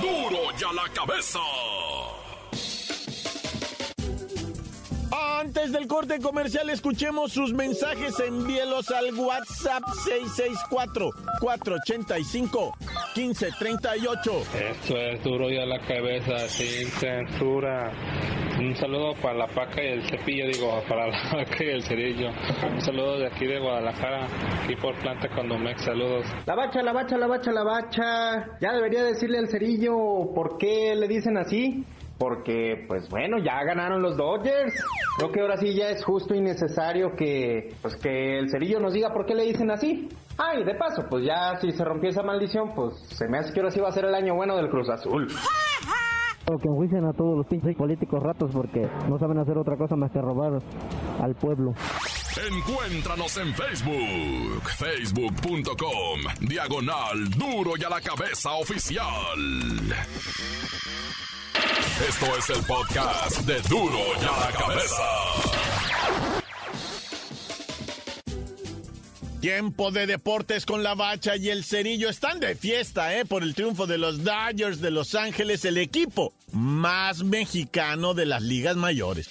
¡Duro! 0.00 0.30
¡Duro 0.30 0.58
ya 0.58 0.72
la 0.72 0.88
cabeza! 0.92 1.38
Antes 5.54 5.70
del 5.70 5.86
corte 5.86 6.18
comercial, 6.18 6.70
escuchemos 6.70 7.30
sus 7.30 7.52
mensajes. 7.52 8.18
Envíelos 8.20 8.90
al 8.90 9.12
WhatsApp 9.12 9.82
664-485-1538. 11.42 12.70
Esto 14.70 14.96
es 14.96 15.22
duro 15.22 15.50
y 15.50 15.58
a 15.58 15.66
la 15.66 15.78
cabeza, 15.80 16.38
sin 16.48 16.88
censura. 16.88 17.92
Un 18.58 18.74
saludo 18.76 19.12
para 19.20 19.34
la 19.34 19.46
paca 19.48 19.82
y 19.82 19.88
el 19.88 20.08
cepillo, 20.08 20.46
digo, 20.46 20.82
para 20.88 21.08
la 21.08 21.22
paca 21.30 21.62
y 21.62 21.68
el 21.68 21.82
cerillo. 21.82 22.30
Un 22.72 22.80
saludo 22.80 23.18
de 23.18 23.26
aquí 23.26 23.44
de 23.44 23.60
Guadalajara, 23.60 24.26
aquí 24.64 24.74
por 24.76 24.98
Planta 25.00 25.28
Condomex. 25.28 25.84
Saludos. 25.84 26.24
La 26.46 26.54
bacha, 26.54 26.82
la 26.82 26.94
bacha, 26.94 27.18
la 27.18 27.26
bacha, 27.26 27.52
la 27.52 27.62
bacha. 27.62 28.56
Ya 28.58 28.72
debería 28.72 29.04
decirle 29.04 29.36
al 29.36 29.48
cerillo 29.48 30.32
por 30.34 30.56
qué 30.56 30.94
le 30.96 31.08
dicen 31.08 31.36
así 31.36 31.84
porque 32.22 32.84
pues 32.86 33.08
bueno, 33.08 33.38
ya 33.38 33.64
ganaron 33.64 34.00
los 34.00 34.16
Dodgers. 34.16 34.72
Creo 35.16 35.32
que 35.32 35.40
ahora 35.40 35.56
sí 35.56 35.74
ya 35.74 35.88
es 35.88 36.04
justo 36.04 36.36
y 36.36 36.40
necesario 36.40 37.16
que 37.16 37.74
pues 37.82 37.96
que 37.96 38.38
el 38.38 38.48
cerillo 38.48 38.78
nos 38.78 38.92
diga 38.92 39.12
por 39.12 39.26
qué 39.26 39.34
le 39.34 39.42
dicen 39.42 39.72
así. 39.72 40.08
Ah, 40.38 40.54
y 40.56 40.62
de 40.62 40.76
paso, 40.76 41.04
pues 41.10 41.24
ya 41.26 41.56
si 41.60 41.72
se 41.72 41.84
rompió 41.84 42.10
esa 42.10 42.22
maldición, 42.22 42.76
pues 42.76 42.94
se 43.08 43.26
me 43.28 43.38
hace 43.38 43.52
que 43.52 43.58
ahora 43.58 43.72
sí 43.72 43.80
va 43.80 43.88
a 43.88 43.92
ser 43.92 44.04
el 44.04 44.14
año 44.14 44.36
bueno 44.36 44.56
del 44.56 44.70
Cruz 44.70 44.88
Azul. 44.88 45.26
Que 46.46 46.68
enjuicien 46.68 47.04
a 47.06 47.12
todos 47.12 47.38
los 47.38 47.46
pinches 47.48 47.74
políticos 47.76 48.22
ratos 48.22 48.52
porque 48.52 48.88
no 49.08 49.18
saben 49.18 49.38
hacer 49.38 49.58
otra 49.58 49.76
cosa 49.76 49.96
más 49.96 50.12
que 50.12 50.20
robar 50.20 50.62
al 51.20 51.34
pueblo. 51.34 51.72
Encuéntranos 52.36 53.36
en 53.36 53.52
Facebook, 53.52 54.62
facebook.com, 54.78 56.20
diagonal 56.40 57.30
duro 57.30 57.72
y 57.76 57.82
a 57.82 57.88
la 57.88 58.00
cabeza 58.00 58.52
oficial. 58.52 59.08
Esto 62.08 62.26
es 62.36 62.50
el 62.50 62.64
podcast 62.64 63.38
de 63.42 63.60
Duro 63.68 63.98
y 64.20 64.24
a 64.24 64.40
la 64.40 64.58
Cabeza. 64.58 65.02
Tiempo 69.40 69.92
de 69.92 70.06
deportes 70.08 70.66
con 70.66 70.82
la 70.82 70.94
bacha 70.96 71.36
y 71.36 71.50
el 71.50 71.62
cerillo 71.62 72.08
están 72.08 72.40
de 72.40 72.56
fiesta, 72.56 73.16
¿eh? 73.16 73.24
Por 73.24 73.44
el 73.44 73.54
triunfo 73.54 73.86
de 73.86 73.98
los 73.98 74.24
Dodgers 74.24 74.80
de 74.80 74.90
Los 74.90 75.14
Ángeles, 75.14 75.64
el 75.64 75.78
equipo 75.78 76.32
más 76.50 77.22
mexicano 77.22 78.14
de 78.14 78.26
las 78.26 78.42
ligas 78.42 78.76
mayores. 78.76 79.30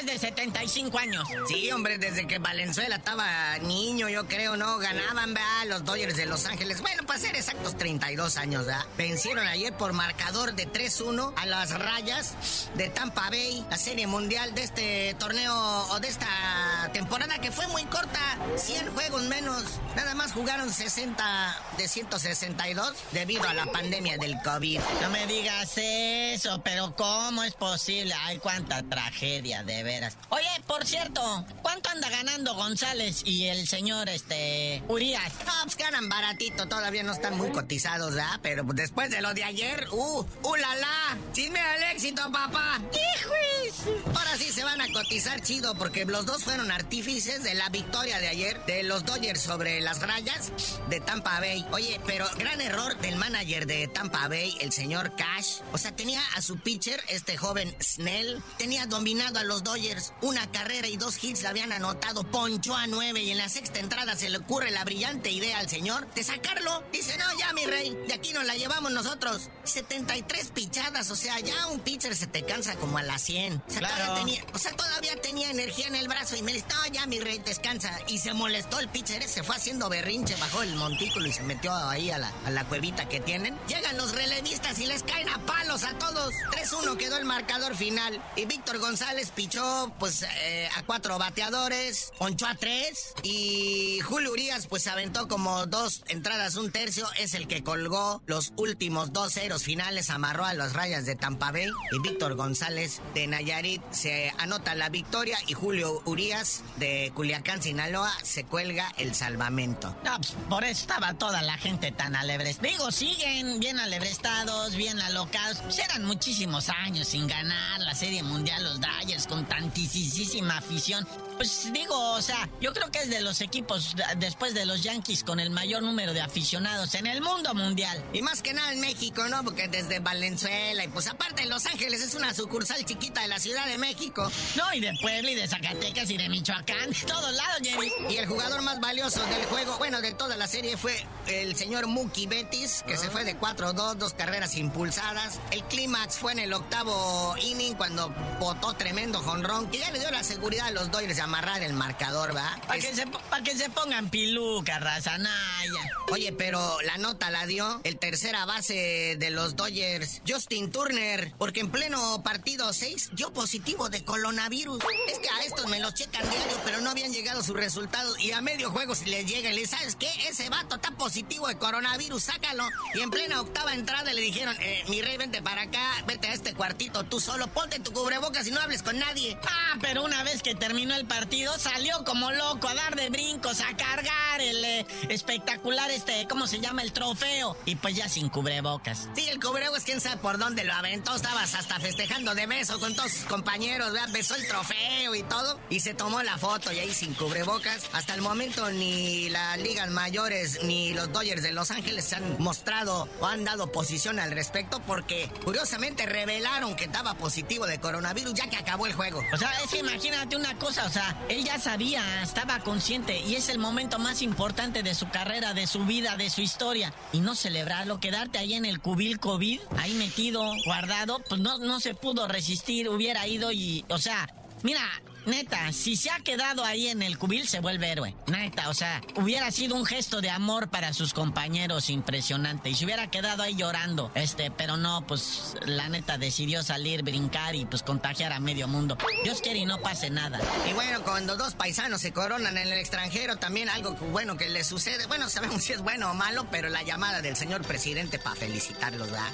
Después 0.00 0.20
de 0.20 0.28
75 0.28 0.98
años. 0.98 1.28
Sí, 1.48 1.70
hombre, 1.72 1.98
desde 1.98 2.26
que 2.26 2.38
Valenzuela 2.38 2.96
estaba 2.96 3.58
niño, 3.58 4.08
yo 4.08 4.26
creo, 4.26 4.56
¿no? 4.56 4.78
Ganaban, 4.78 5.34
¿verdad? 5.34 5.66
Los 5.66 5.84
Dodgers 5.84 6.16
de 6.16 6.26
Los 6.26 6.46
Ángeles. 6.46 6.80
Bueno, 6.80 7.04
para 7.06 7.18
ser 7.18 7.36
exactos, 7.36 7.76
32 7.76 8.36
años, 8.36 8.66
¿verdad? 8.66 8.84
Vencieron 8.96 9.46
ayer 9.46 9.72
por 9.76 9.92
marcador 9.92 10.54
de 10.54 10.70
3-1 10.70 11.32
a 11.36 11.46
las 11.46 11.78
rayas 11.78 12.34
de 12.74 12.88
Tampa 12.88 13.30
Bay, 13.30 13.64
la 13.70 13.78
serie 13.78 14.06
mundial 14.06 14.54
de 14.54 14.62
este 14.62 15.16
torneo 15.18 15.54
o 15.90 16.00
de 16.00 16.08
esta 16.08 16.90
temporada 16.92 17.38
que 17.38 17.50
fue 17.50 17.66
muy 17.68 17.84
corta. 17.86 18.20
100 18.56 18.92
juegos 18.94 19.22
menos. 19.22 19.64
Nada 19.96 20.14
más 20.14 20.32
jugaron 20.32 20.72
60 20.72 21.56
de 21.76 21.88
162 21.88 22.94
debido 23.12 23.48
a 23.48 23.54
la 23.54 23.66
pandemia 23.66 24.16
del 24.18 24.40
COVID. 24.42 24.80
No 25.02 25.10
me 25.10 25.26
digas 25.26 25.72
eso, 25.76 26.62
pero 26.62 26.94
¿cómo 26.96 27.42
es 27.42 27.54
posible? 27.54 28.14
Ay, 28.22 28.38
cuánta 28.38 28.82
tragedia, 28.82 29.62
de 29.62 29.82
veras. 29.90 30.16
Oye, 30.28 30.48
por 30.66 30.86
cierto, 30.86 31.44
¿cuánto 31.62 31.90
anda 31.90 32.08
ganando 32.08 32.54
González 32.54 33.22
y 33.24 33.46
el 33.46 33.66
señor, 33.66 34.08
este, 34.08 34.82
Urias? 34.88 35.32
No, 35.46 35.52
pues 35.64 35.76
ganan 35.76 36.08
baratito, 36.08 36.68
todavía 36.68 37.02
no 37.02 37.12
están 37.12 37.36
muy 37.36 37.50
cotizados, 37.50 38.14
¿verdad? 38.14 38.38
Pero 38.42 38.62
después 38.62 39.10
de 39.10 39.20
lo 39.20 39.34
de 39.34 39.44
ayer, 39.44 39.88
¡uh! 39.90 40.24
¡uh, 40.42 40.56
la, 40.56 40.76
la! 40.76 41.18
¡Chisme 41.32 41.60
al 41.60 41.82
éxito, 41.94 42.22
papá! 42.30 42.80
¡Hijo! 42.92 43.59
Ahora 44.06 44.36
sí 44.36 44.52
se 44.52 44.64
van 44.64 44.80
a 44.80 44.92
cotizar 44.92 45.40
chido 45.40 45.74
porque 45.74 46.04
los 46.04 46.26
dos 46.26 46.44
fueron 46.44 46.70
artífices 46.70 47.42
de 47.42 47.54
la 47.54 47.68
victoria 47.68 48.18
de 48.18 48.28
ayer 48.28 48.64
de 48.66 48.82
los 48.82 49.04
Dodgers 49.04 49.40
sobre 49.40 49.80
las 49.80 50.00
rayas 50.00 50.52
de 50.88 51.00
Tampa 51.00 51.40
Bay. 51.40 51.64
Oye, 51.72 52.00
pero 52.06 52.26
gran 52.38 52.60
error 52.60 52.98
del 53.00 53.16
manager 53.16 53.66
de 53.66 53.88
Tampa 53.88 54.28
Bay, 54.28 54.56
el 54.60 54.72
señor 54.72 55.14
Cash. 55.16 55.60
O 55.72 55.78
sea, 55.78 55.94
tenía 55.94 56.20
a 56.36 56.42
su 56.42 56.58
pitcher, 56.58 57.02
este 57.08 57.36
joven 57.36 57.74
Snell, 57.82 58.42
tenía 58.58 58.86
dominado 58.86 59.38
a 59.38 59.44
los 59.44 59.62
Dodgers. 59.62 60.12
Una 60.20 60.50
carrera 60.50 60.88
y 60.88 60.96
dos 60.96 61.22
hits 61.22 61.42
le 61.42 61.48
habían 61.48 61.72
anotado, 61.72 62.24
ponchó 62.24 62.74
a 62.74 62.86
nueve 62.86 63.22
y 63.22 63.30
en 63.30 63.38
la 63.38 63.48
sexta 63.48 63.80
entrada 63.80 64.16
se 64.16 64.30
le 64.30 64.38
ocurre 64.38 64.70
la 64.70 64.84
brillante 64.84 65.30
idea 65.30 65.58
al 65.58 65.68
señor 65.68 66.12
de 66.14 66.24
sacarlo. 66.24 66.82
Dice, 66.92 67.16
no, 67.18 67.24
ya 67.38 67.52
mi 67.52 67.66
rey, 67.66 67.96
de 68.06 68.14
aquí 68.14 68.32
nos 68.32 68.44
la 68.44 68.56
llevamos 68.56 68.92
nosotros. 68.92 69.50
73 69.64 70.50
pichadas, 70.52 71.10
o 71.10 71.16
sea, 71.16 71.38
ya 71.40 71.68
un 71.68 71.80
pitcher 71.80 72.16
se 72.16 72.26
te 72.26 72.42
cansa 72.44 72.76
como 72.76 72.98
a 72.98 73.02
las 73.02 73.22
100. 73.22 73.59
O 73.68 73.72
sea, 73.72 73.80
todavía 73.80 74.14
tenía, 74.14 74.44
o 74.52 74.58
sea, 74.58 74.72
todavía 74.72 75.20
tenía 75.20 75.50
energía 75.50 75.86
en 75.86 75.94
el 75.94 76.08
brazo 76.08 76.36
y 76.36 76.42
me 76.42 76.52
dice, 76.52 76.66
no, 76.68 76.92
ya 76.92 77.06
mi 77.06 77.20
rey, 77.20 77.38
descansa. 77.44 77.98
Y 78.08 78.18
se 78.18 78.32
molestó 78.34 78.80
el 78.80 78.88
pitcher, 78.88 79.22
se 79.28 79.42
fue 79.42 79.56
haciendo 79.56 79.88
berrinche, 79.88 80.34
bajó 80.36 80.62
el 80.62 80.74
montículo 80.76 81.28
y 81.28 81.32
se 81.32 81.42
metió 81.42 81.74
ahí 81.74 82.10
a 82.10 82.18
la, 82.18 82.32
a 82.44 82.50
la 82.50 82.64
cuevita 82.64 83.08
que 83.08 83.20
tienen. 83.20 83.56
Llegan 83.68 83.96
los 83.96 84.12
relevistas 84.14 84.78
y 84.78 84.86
les 84.86 85.02
caen 85.02 85.28
a 85.28 85.38
palos 85.46 85.84
a 85.84 85.98
todos. 85.98 86.34
3-1 86.52 86.96
quedó 86.96 87.18
el 87.18 87.24
marcador 87.24 87.76
final. 87.76 88.22
Y 88.36 88.46
Víctor 88.46 88.78
González 88.78 89.30
pichó, 89.34 89.92
pues, 89.98 90.22
eh, 90.22 90.68
a 90.76 90.82
cuatro 90.82 91.18
bateadores, 91.18 92.12
ponchó 92.18 92.46
a 92.46 92.54
tres. 92.54 93.14
Y 93.22 94.00
Julio 94.00 94.32
Urias, 94.32 94.66
pues, 94.66 94.86
aventó 94.86 95.28
como 95.28 95.66
dos 95.66 96.02
entradas, 96.08 96.56
un 96.56 96.72
tercio. 96.72 97.08
Es 97.18 97.34
el 97.34 97.46
que 97.46 97.62
colgó 97.62 98.22
los 98.26 98.52
últimos 98.56 99.12
dos 99.12 99.34
ceros 99.34 99.62
finales, 99.64 100.10
amarró 100.10 100.44
a 100.44 100.54
las 100.54 100.72
rayas 100.72 101.06
de 101.06 101.14
Tampa 101.14 101.52
Bay. 101.52 101.70
Y 101.92 101.98
Víctor 102.00 102.34
González 102.34 103.00
de 103.14 103.26
Nayarit 103.26 103.49
se 103.90 104.32
anota 104.38 104.74
la 104.74 104.88
victoria. 104.88 105.38
Y 105.46 105.54
Julio 105.54 106.02
Urias 106.04 106.62
de 106.76 107.12
Culiacán, 107.14 107.62
Sinaloa, 107.62 108.12
se 108.22 108.44
cuelga 108.44 108.92
el 108.96 109.14
salvamento. 109.14 109.94
No, 110.04 110.16
pues, 110.16 110.34
por 110.48 110.64
eso 110.64 110.82
estaba 110.82 111.14
toda 111.14 111.42
la 111.42 111.58
gente 111.58 111.92
tan 111.92 112.16
alebres. 112.16 112.60
Digo, 112.60 112.90
siguen 112.90 113.60
bien 113.60 113.78
alebrestados, 113.78 114.74
bien 114.76 115.00
alocados. 115.00 115.58
Pues 115.58 115.78
eran 115.78 116.04
muchísimos 116.04 116.68
años 116.68 117.08
sin 117.08 117.26
ganar 117.26 117.80
la 117.80 117.94
Serie 117.94 118.22
Mundial 118.22 118.62
los 118.62 118.80
Dodgers 118.80 119.26
con 119.26 119.46
tantísima 119.46 120.58
afición. 120.58 121.06
Pues 121.36 121.72
digo, 121.72 121.96
o 122.12 122.20
sea, 122.20 122.50
yo 122.60 122.74
creo 122.74 122.90
que 122.90 122.98
es 122.98 123.08
de 123.08 123.22
los 123.22 123.40
equipos 123.40 123.94
después 124.18 124.52
de 124.52 124.66
los 124.66 124.82
Yankees 124.82 125.24
con 125.24 125.40
el 125.40 125.48
mayor 125.50 125.82
número 125.82 126.12
de 126.12 126.20
aficionados 126.20 126.94
en 126.94 127.06
el 127.06 127.22
mundo 127.22 127.54
mundial. 127.54 128.02
Y 128.12 128.20
más 128.20 128.42
que 128.42 128.52
nada 128.52 128.72
en 128.72 128.80
México, 128.80 129.26
¿no? 129.28 129.42
Porque 129.42 129.66
desde 129.68 130.00
Valenzuela 130.00 130.84
y 130.84 130.88
pues 130.88 131.08
aparte 131.08 131.46
Los 131.46 131.64
Ángeles 131.66 132.02
es 132.02 132.14
una 132.14 132.34
sucursal 132.34 132.84
chiquita 132.84 133.22
de 133.22 133.28
la 133.28 133.39
Ciudad 133.40 133.66
de 133.66 133.78
México. 133.78 134.30
No, 134.54 134.72
y 134.74 134.80
de 134.80 134.92
Puebla 135.00 135.30
y 135.30 135.34
de 135.34 135.48
Zacatecas 135.48 136.10
y 136.10 136.18
de 136.18 136.28
Michoacán, 136.28 136.92
todos 137.06 137.32
lados, 137.32 137.60
Jerry. 137.62 137.90
Y 138.10 138.16
el 138.16 138.26
jugador 138.26 138.60
más 138.62 138.80
valioso 138.80 139.24
del 139.24 139.44
juego, 139.46 139.78
bueno, 139.78 140.02
de 140.02 140.12
toda 140.12 140.36
la 140.36 140.46
serie 140.46 140.76
fue 140.76 140.94
el 141.26 141.56
señor 141.56 141.86
Mookie 141.86 142.26
Bettis, 142.26 142.84
que 142.86 142.96
se 142.98 143.08
fue 143.08 143.24
de 143.24 143.38
4-2, 143.38 143.94
dos 143.94 144.12
carreras 144.12 144.56
impulsadas. 144.56 145.40
El 145.52 145.64
clímax 145.64 146.18
fue 146.18 146.32
en 146.32 146.40
el 146.40 146.52
octavo 146.52 147.34
inning 147.42 147.74
cuando 147.74 148.10
botó 148.38 148.74
tremendo 148.74 149.20
jonrón, 149.20 149.70
que 149.70 149.78
ya 149.78 149.90
le 149.90 150.00
dio 150.00 150.10
la 150.10 150.22
seguridad 150.22 150.66
a 150.66 150.70
los 150.72 150.90
Dodgers 150.90 151.16
de 151.16 151.22
amarrar 151.22 151.62
el 151.62 151.72
marcador, 151.72 152.36
¿va? 152.36 152.60
Para 152.66 152.78
que, 152.78 152.94
se, 152.94 153.06
pa 153.06 153.42
que 153.42 153.56
se 153.56 153.70
pongan 153.70 154.10
piluca, 154.10 154.78
razanaya. 154.78 155.90
Oye, 156.12 156.32
pero 156.32 156.80
la 156.82 156.98
nota 156.98 157.30
la 157.30 157.46
dio 157.46 157.80
el 157.84 157.98
tercera 157.98 158.44
base 158.44 159.16
de 159.18 159.30
los 159.30 159.56
Dodgers, 159.56 160.22
Justin 160.28 160.70
Turner, 160.70 161.32
porque 161.38 161.60
en 161.60 161.70
pleno 161.70 162.22
partido 162.22 162.72
6 162.72 163.10
dio 163.12 163.29
positivo 163.32 163.88
de 163.88 164.04
coronavirus. 164.04 164.82
Es 165.08 165.18
que 165.18 165.28
a 165.28 165.44
estos 165.44 165.68
me 165.68 165.80
los 165.80 165.94
checan 165.94 166.28
diario, 166.28 166.58
pero 166.64 166.80
no 166.80 166.90
habían 166.90 167.12
llegado 167.12 167.42
sus 167.42 167.56
resultados. 167.56 168.18
Y 168.20 168.32
a 168.32 168.40
medio 168.40 168.70
juego 168.70 168.94
si 168.94 169.06
les 169.06 169.26
llega 169.26 169.50
y 169.50 169.54
le 169.54 169.66
¿sabes 169.66 169.96
qué? 169.96 170.10
Ese 170.28 170.48
vato 170.48 170.76
está 170.76 170.90
positivo 170.92 171.48
de 171.48 171.56
coronavirus, 171.56 172.22
sácalo. 172.22 172.68
Y 172.94 173.00
en 173.00 173.10
plena 173.10 173.40
octava 173.40 173.74
entrada 173.74 174.12
le 174.12 174.20
dijeron, 174.20 174.56
eh, 174.60 174.84
mi 174.88 175.00
rey, 175.00 175.16
vente 175.16 175.42
para 175.42 175.62
acá, 175.62 176.04
vete 176.06 176.28
a 176.28 176.34
este 176.34 176.54
cuartito 176.54 177.04
tú 177.04 177.20
solo, 177.20 177.46
ponte 177.48 177.78
tu 177.78 177.92
cubrebocas 177.92 178.46
y 178.46 178.50
no 178.50 178.60
hables 178.60 178.82
con 178.82 178.98
nadie. 178.98 179.38
Ah, 179.44 179.78
pero 179.80 180.04
una 180.04 180.22
vez 180.24 180.42
que 180.42 180.54
terminó 180.54 180.94
el 180.94 181.06
partido, 181.06 181.20
partido 181.20 181.58
salió 181.58 182.02
como 182.04 182.32
loco 182.32 182.66
a 182.66 182.74
dar 182.74 182.96
de 182.96 183.10
brincos, 183.10 183.60
a 183.60 183.76
cargar 183.76 184.40
el 184.40 184.64
eh, 184.64 184.86
espectacular, 185.10 185.90
este, 185.90 186.26
¿cómo 186.30 186.46
se 186.46 186.60
llama? 186.60 186.80
El 186.80 186.94
trofeo. 186.94 187.58
Y 187.66 187.76
pues 187.76 187.94
ya 187.94 188.08
sin 188.08 188.30
cubrebocas. 188.30 189.08
Sí, 189.14 189.28
el 189.28 189.38
cubrebocas, 189.38 189.84
quién 189.84 190.00
sabe 190.00 190.16
por 190.16 190.38
dónde 190.38 190.64
lo 190.64 190.72
aventó. 190.72 191.14
Estabas 191.14 191.54
hasta 191.54 191.78
festejando 191.78 192.34
de 192.34 192.46
beso 192.46 192.80
con 192.80 192.94
todos 192.96 193.12
compañeros, 193.24 193.92
¿verdad? 193.92 194.08
Besó 194.12 194.34
el 194.34 194.46
trofeo 194.46 195.14
y 195.14 195.22
todo. 195.22 195.58
Y 195.70 195.80
se 195.80 195.94
tomó 195.94 196.22
la 196.22 196.38
foto 196.38 196.72
y 196.72 196.78
ahí 196.78 196.92
sin 196.92 197.14
cubrebocas. 197.14 197.84
Hasta 197.92 198.14
el 198.14 198.22
momento 198.22 198.70
ni 198.70 199.28
las 199.30 199.58
ligas 199.58 199.90
mayores 199.90 200.62
ni 200.64 200.94
los 200.94 201.12
Dodgers 201.12 201.42
de 201.42 201.52
Los 201.52 201.70
Ángeles 201.70 202.04
se 202.04 202.16
han 202.16 202.36
mostrado 202.38 203.08
o 203.20 203.26
han 203.26 203.44
dado 203.44 203.72
posición 203.72 204.18
al 204.18 204.32
respecto 204.32 204.80
porque 204.86 205.30
curiosamente 205.44 206.06
revelaron 206.06 206.76
que 206.76 206.84
estaba 206.84 207.14
positivo 207.14 207.66
de 207.66 207.80
coronavirus 207.80 208.34
ya 208.34 208.48
que 208.48 208.56
acabó 208.56 208.86
el 208.86 208.92
juego. 208.92 209.22
O 209.32 209.36
sea, 209.36 209.50
es 209.62 209.70
que 209.70 209.78
imagínate 209.78 210.36
una 210.36 210.56
cosa, 210.58 210.86
o 210.86 210.90
sea, 210.90 211.16
él 211.28 211.44
ya 211.44 211.58
sabía, 211.58 212.22
estaba 212.22 212.60
consciente 212.60 213.20
y 213.20 213.34
es 213.34 213.48
el 213.48 213.58
momento 213.58 213.98
más 213.98 214.22
importante 214.22 214.82
de 214.82 214.94
su 214.94 215.08
carrera, 215.10 215.54
de 215.54 215.66
su 215.66 215.84
vida, 215.84 216.16
de 216.16 216.30
su 216.30 216.40
historia. 216.40 216.92
Y 217.12 217.20
no 217.20 217.34
celebrarlo, 217.34 218.00
quedarte 218.00 218.38
ahí 218.38 218.54
en 218.54 218.64
el 218.64 218.80
cubil 218.80 219.18
COVID, 219.18 219.60
ahí 219.78 219.94
metido, 219.94 220.44
guardado, 220.64 221.20
pues 221.28 221.40
no, 221.40 221.58
no 221.58 221.80
se 221.80 221.94
pudo 221.94 222.28
resistir, 222.28 222.88
hubiera 223.00 223.26
ido 223.26 223.50
y, 223.50 223.82
o 223.88 223.96
sea, 223.96 224.28
mira, 224.62 224.82
Neta, 225.24 225.72
si 225.72 225.96
se 225.96 226.10
ha 226.10 226.20
quedado 226.20 226.64
ahí 226.64 226.88
en 226.88 227.02
el 227.02 227.18
cubil, 227.18 227.48
se 227.48 227.60
vuelve 227.60 227.90
héroe. 227.90 228.14
Neta, 228.26 228.68
o 228.68 228.74
sea, 228.74 229.00
hubiera 229.16 229.50
sido 229.50 229.76
un 229.76 229.86
gesto 229.86 230.20
de 230.20 230.28
amor 230.28 230.68
para 230.68 230.92
sus 230.92 231.14
compañeros 231.14 231.88
impresionante. 231.88 232.68
Y 232.68 232.74
se 232.74 232.84
hubiera 232.84 233.10
quedado 233.10 233.42
ahí 233.42 233.54
llorando. 233.54 234.10
Este, 234.14 234.50
pero 234.50 234.76
no, 234.76 235.06
pues 235.06 235.56
la 235.64 235.88
neta 235.88 236.18
decidió 236.18 236.62
salir, 236.62 237.02
brincar 237.02 237.54
y 237.54 237.64
pues 237.64 237.82
contagiar 237.82 238.32
a 238.32 238.40
medio 238.40 238.68
mundo. 238.68 238.96
Dios 239.24 239.40
quiere 239.40 239.60
y 239.60 239.66
no 239.66 239.80
pase 239.80 240.10
nada. 240.10 240.38
Y 240.68 240.72
bueno, 240.72 241.02
cuando 241.02 241.36
dos 241.36 241.54
paisanos 241.54 242.00
se 242.00 242.12
coronan 242.12 242.56
en 242.56 242.68
el 242.68 242.78
extranjero, 242.78 243.36
también 243.36 243.68
algo 243.68 243.92
bueno 244.12 244.36
que 244.36 244.48
les 244.48 244.66
sucede. 244.66 245.06
Bueno, 245.06 245.28
sabemos 245.28 245.62
si 245.62 245.72
es 245.72 245.80
bueno 245.80 246.10
o 246.10 246.14
malo, 246.14 246.46
pero 246.50 246.68
la 246.68 246.82
llamada 246.82 247.22
del 247.22 247.36
señor 247.36 247.62
presidente 247.62 248.18
para 248.18 248.36
felicitarlos, 248.36 249.10
¿verdad? 249.10 249.32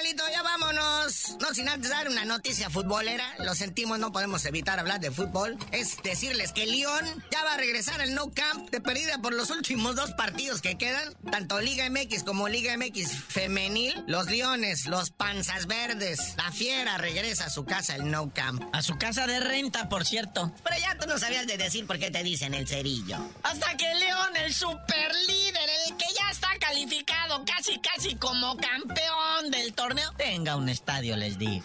Carnalito, 0.00 0.24
ya 0.32 0.42
vámonos. 0.42 1.36
No 1.40 1.52
sin 1.52 1.68
antes 1.68 1.90
dar 1.90 2.08
una 2.08 2.24
noticia 2.24 2.70
futbolera. 2.70 3.34
Lo 3.40 3.54
sentimos, 3.54 3.98
no 3.98 4.12
podemos 4.12 4.46
evitar 4.46 4.78
hablar 4.78 4.98
de 4.98 5.10
fútbol. 5.10 5.58
Es 5.72 6.02
decirles 6.02 6.52
que 6.52 6.66
León 6.66 7.04
ya 7.30 7.44
va 7.44 7.52
a 7.52 7.56
regresar 7.58 8.00
al 8.00 8.14
No 8.14 8.30
Camp 8.32 8.70
de 8.70 8.80
perdida 8.80 9.18
por 9.18 9.34
los 9.34 9.50
últimos 9.50 9.96
dos 9.96 10.12
partidos 10.12 10.62
que 10.62 10.78
quedan. 10.78 11.12
Tanto 11.30 11.60
Liga 11.60 11.90
MX 11.90 12.22
como 12.24 12.48
Liga 12.48 12.74
MX 12.78 13.12
femenil. 13.28 14.02
Los 14.06 14.30
Leones, 14.30 14.86
los 14.86 15.10
Panzas 15.10 15.66
Verdes. 15.66 16.34
La 16.38 16.50
Fiera 16.50 16.96
regresa 16.96 17.46
a 17.46 17.50
su 17.50 17.66
casa, 17.66 17.94
el 17.94 18.10
No 18.10 18.32
Camp. 18.32 18.62
A 18.72 18.80
su 18.80 18.96
casa 18.96 19.26
de 19.26 19.38
renta, 19.40 19.90
por 19.90 20.06
cierto. 20.06 20.50
Pero 20.64 20.76
ya 20.78 20.96
tú 20.96 21.06
no 21.06 21.18
sabías 21.18 21.46
de 21.46 21.58
decir 21.58 21.86
por 21.86 21.98
qué 21.98 22.10
te 22.10 22.22
dicen 22.22 22.54
el 22.54 22.66
cerillo. 22.66 23.18
Hasta 23.42 23.76
que 23.76 23.94
León, 23.96 24.34
el 24.36 24.54
super 24.54 25.14
líder, 25.26 25.68
el 25.88 25.96
que 25.98 26.06
ya 26.18 26.30
está 26.30 26.49
calificado 26.70 27.44
casi, 27.44 27.80
casi 27.80 28.14
como 28.14 28.56
campeón 28.56 29.50
del 29.50 29.74
torneo, 29.74 30.12
tenga 30.16 30.54
un 30.54 30.68
estadio, 30.68 31.16
les 31.16 31.36
digo. 31.36 31.64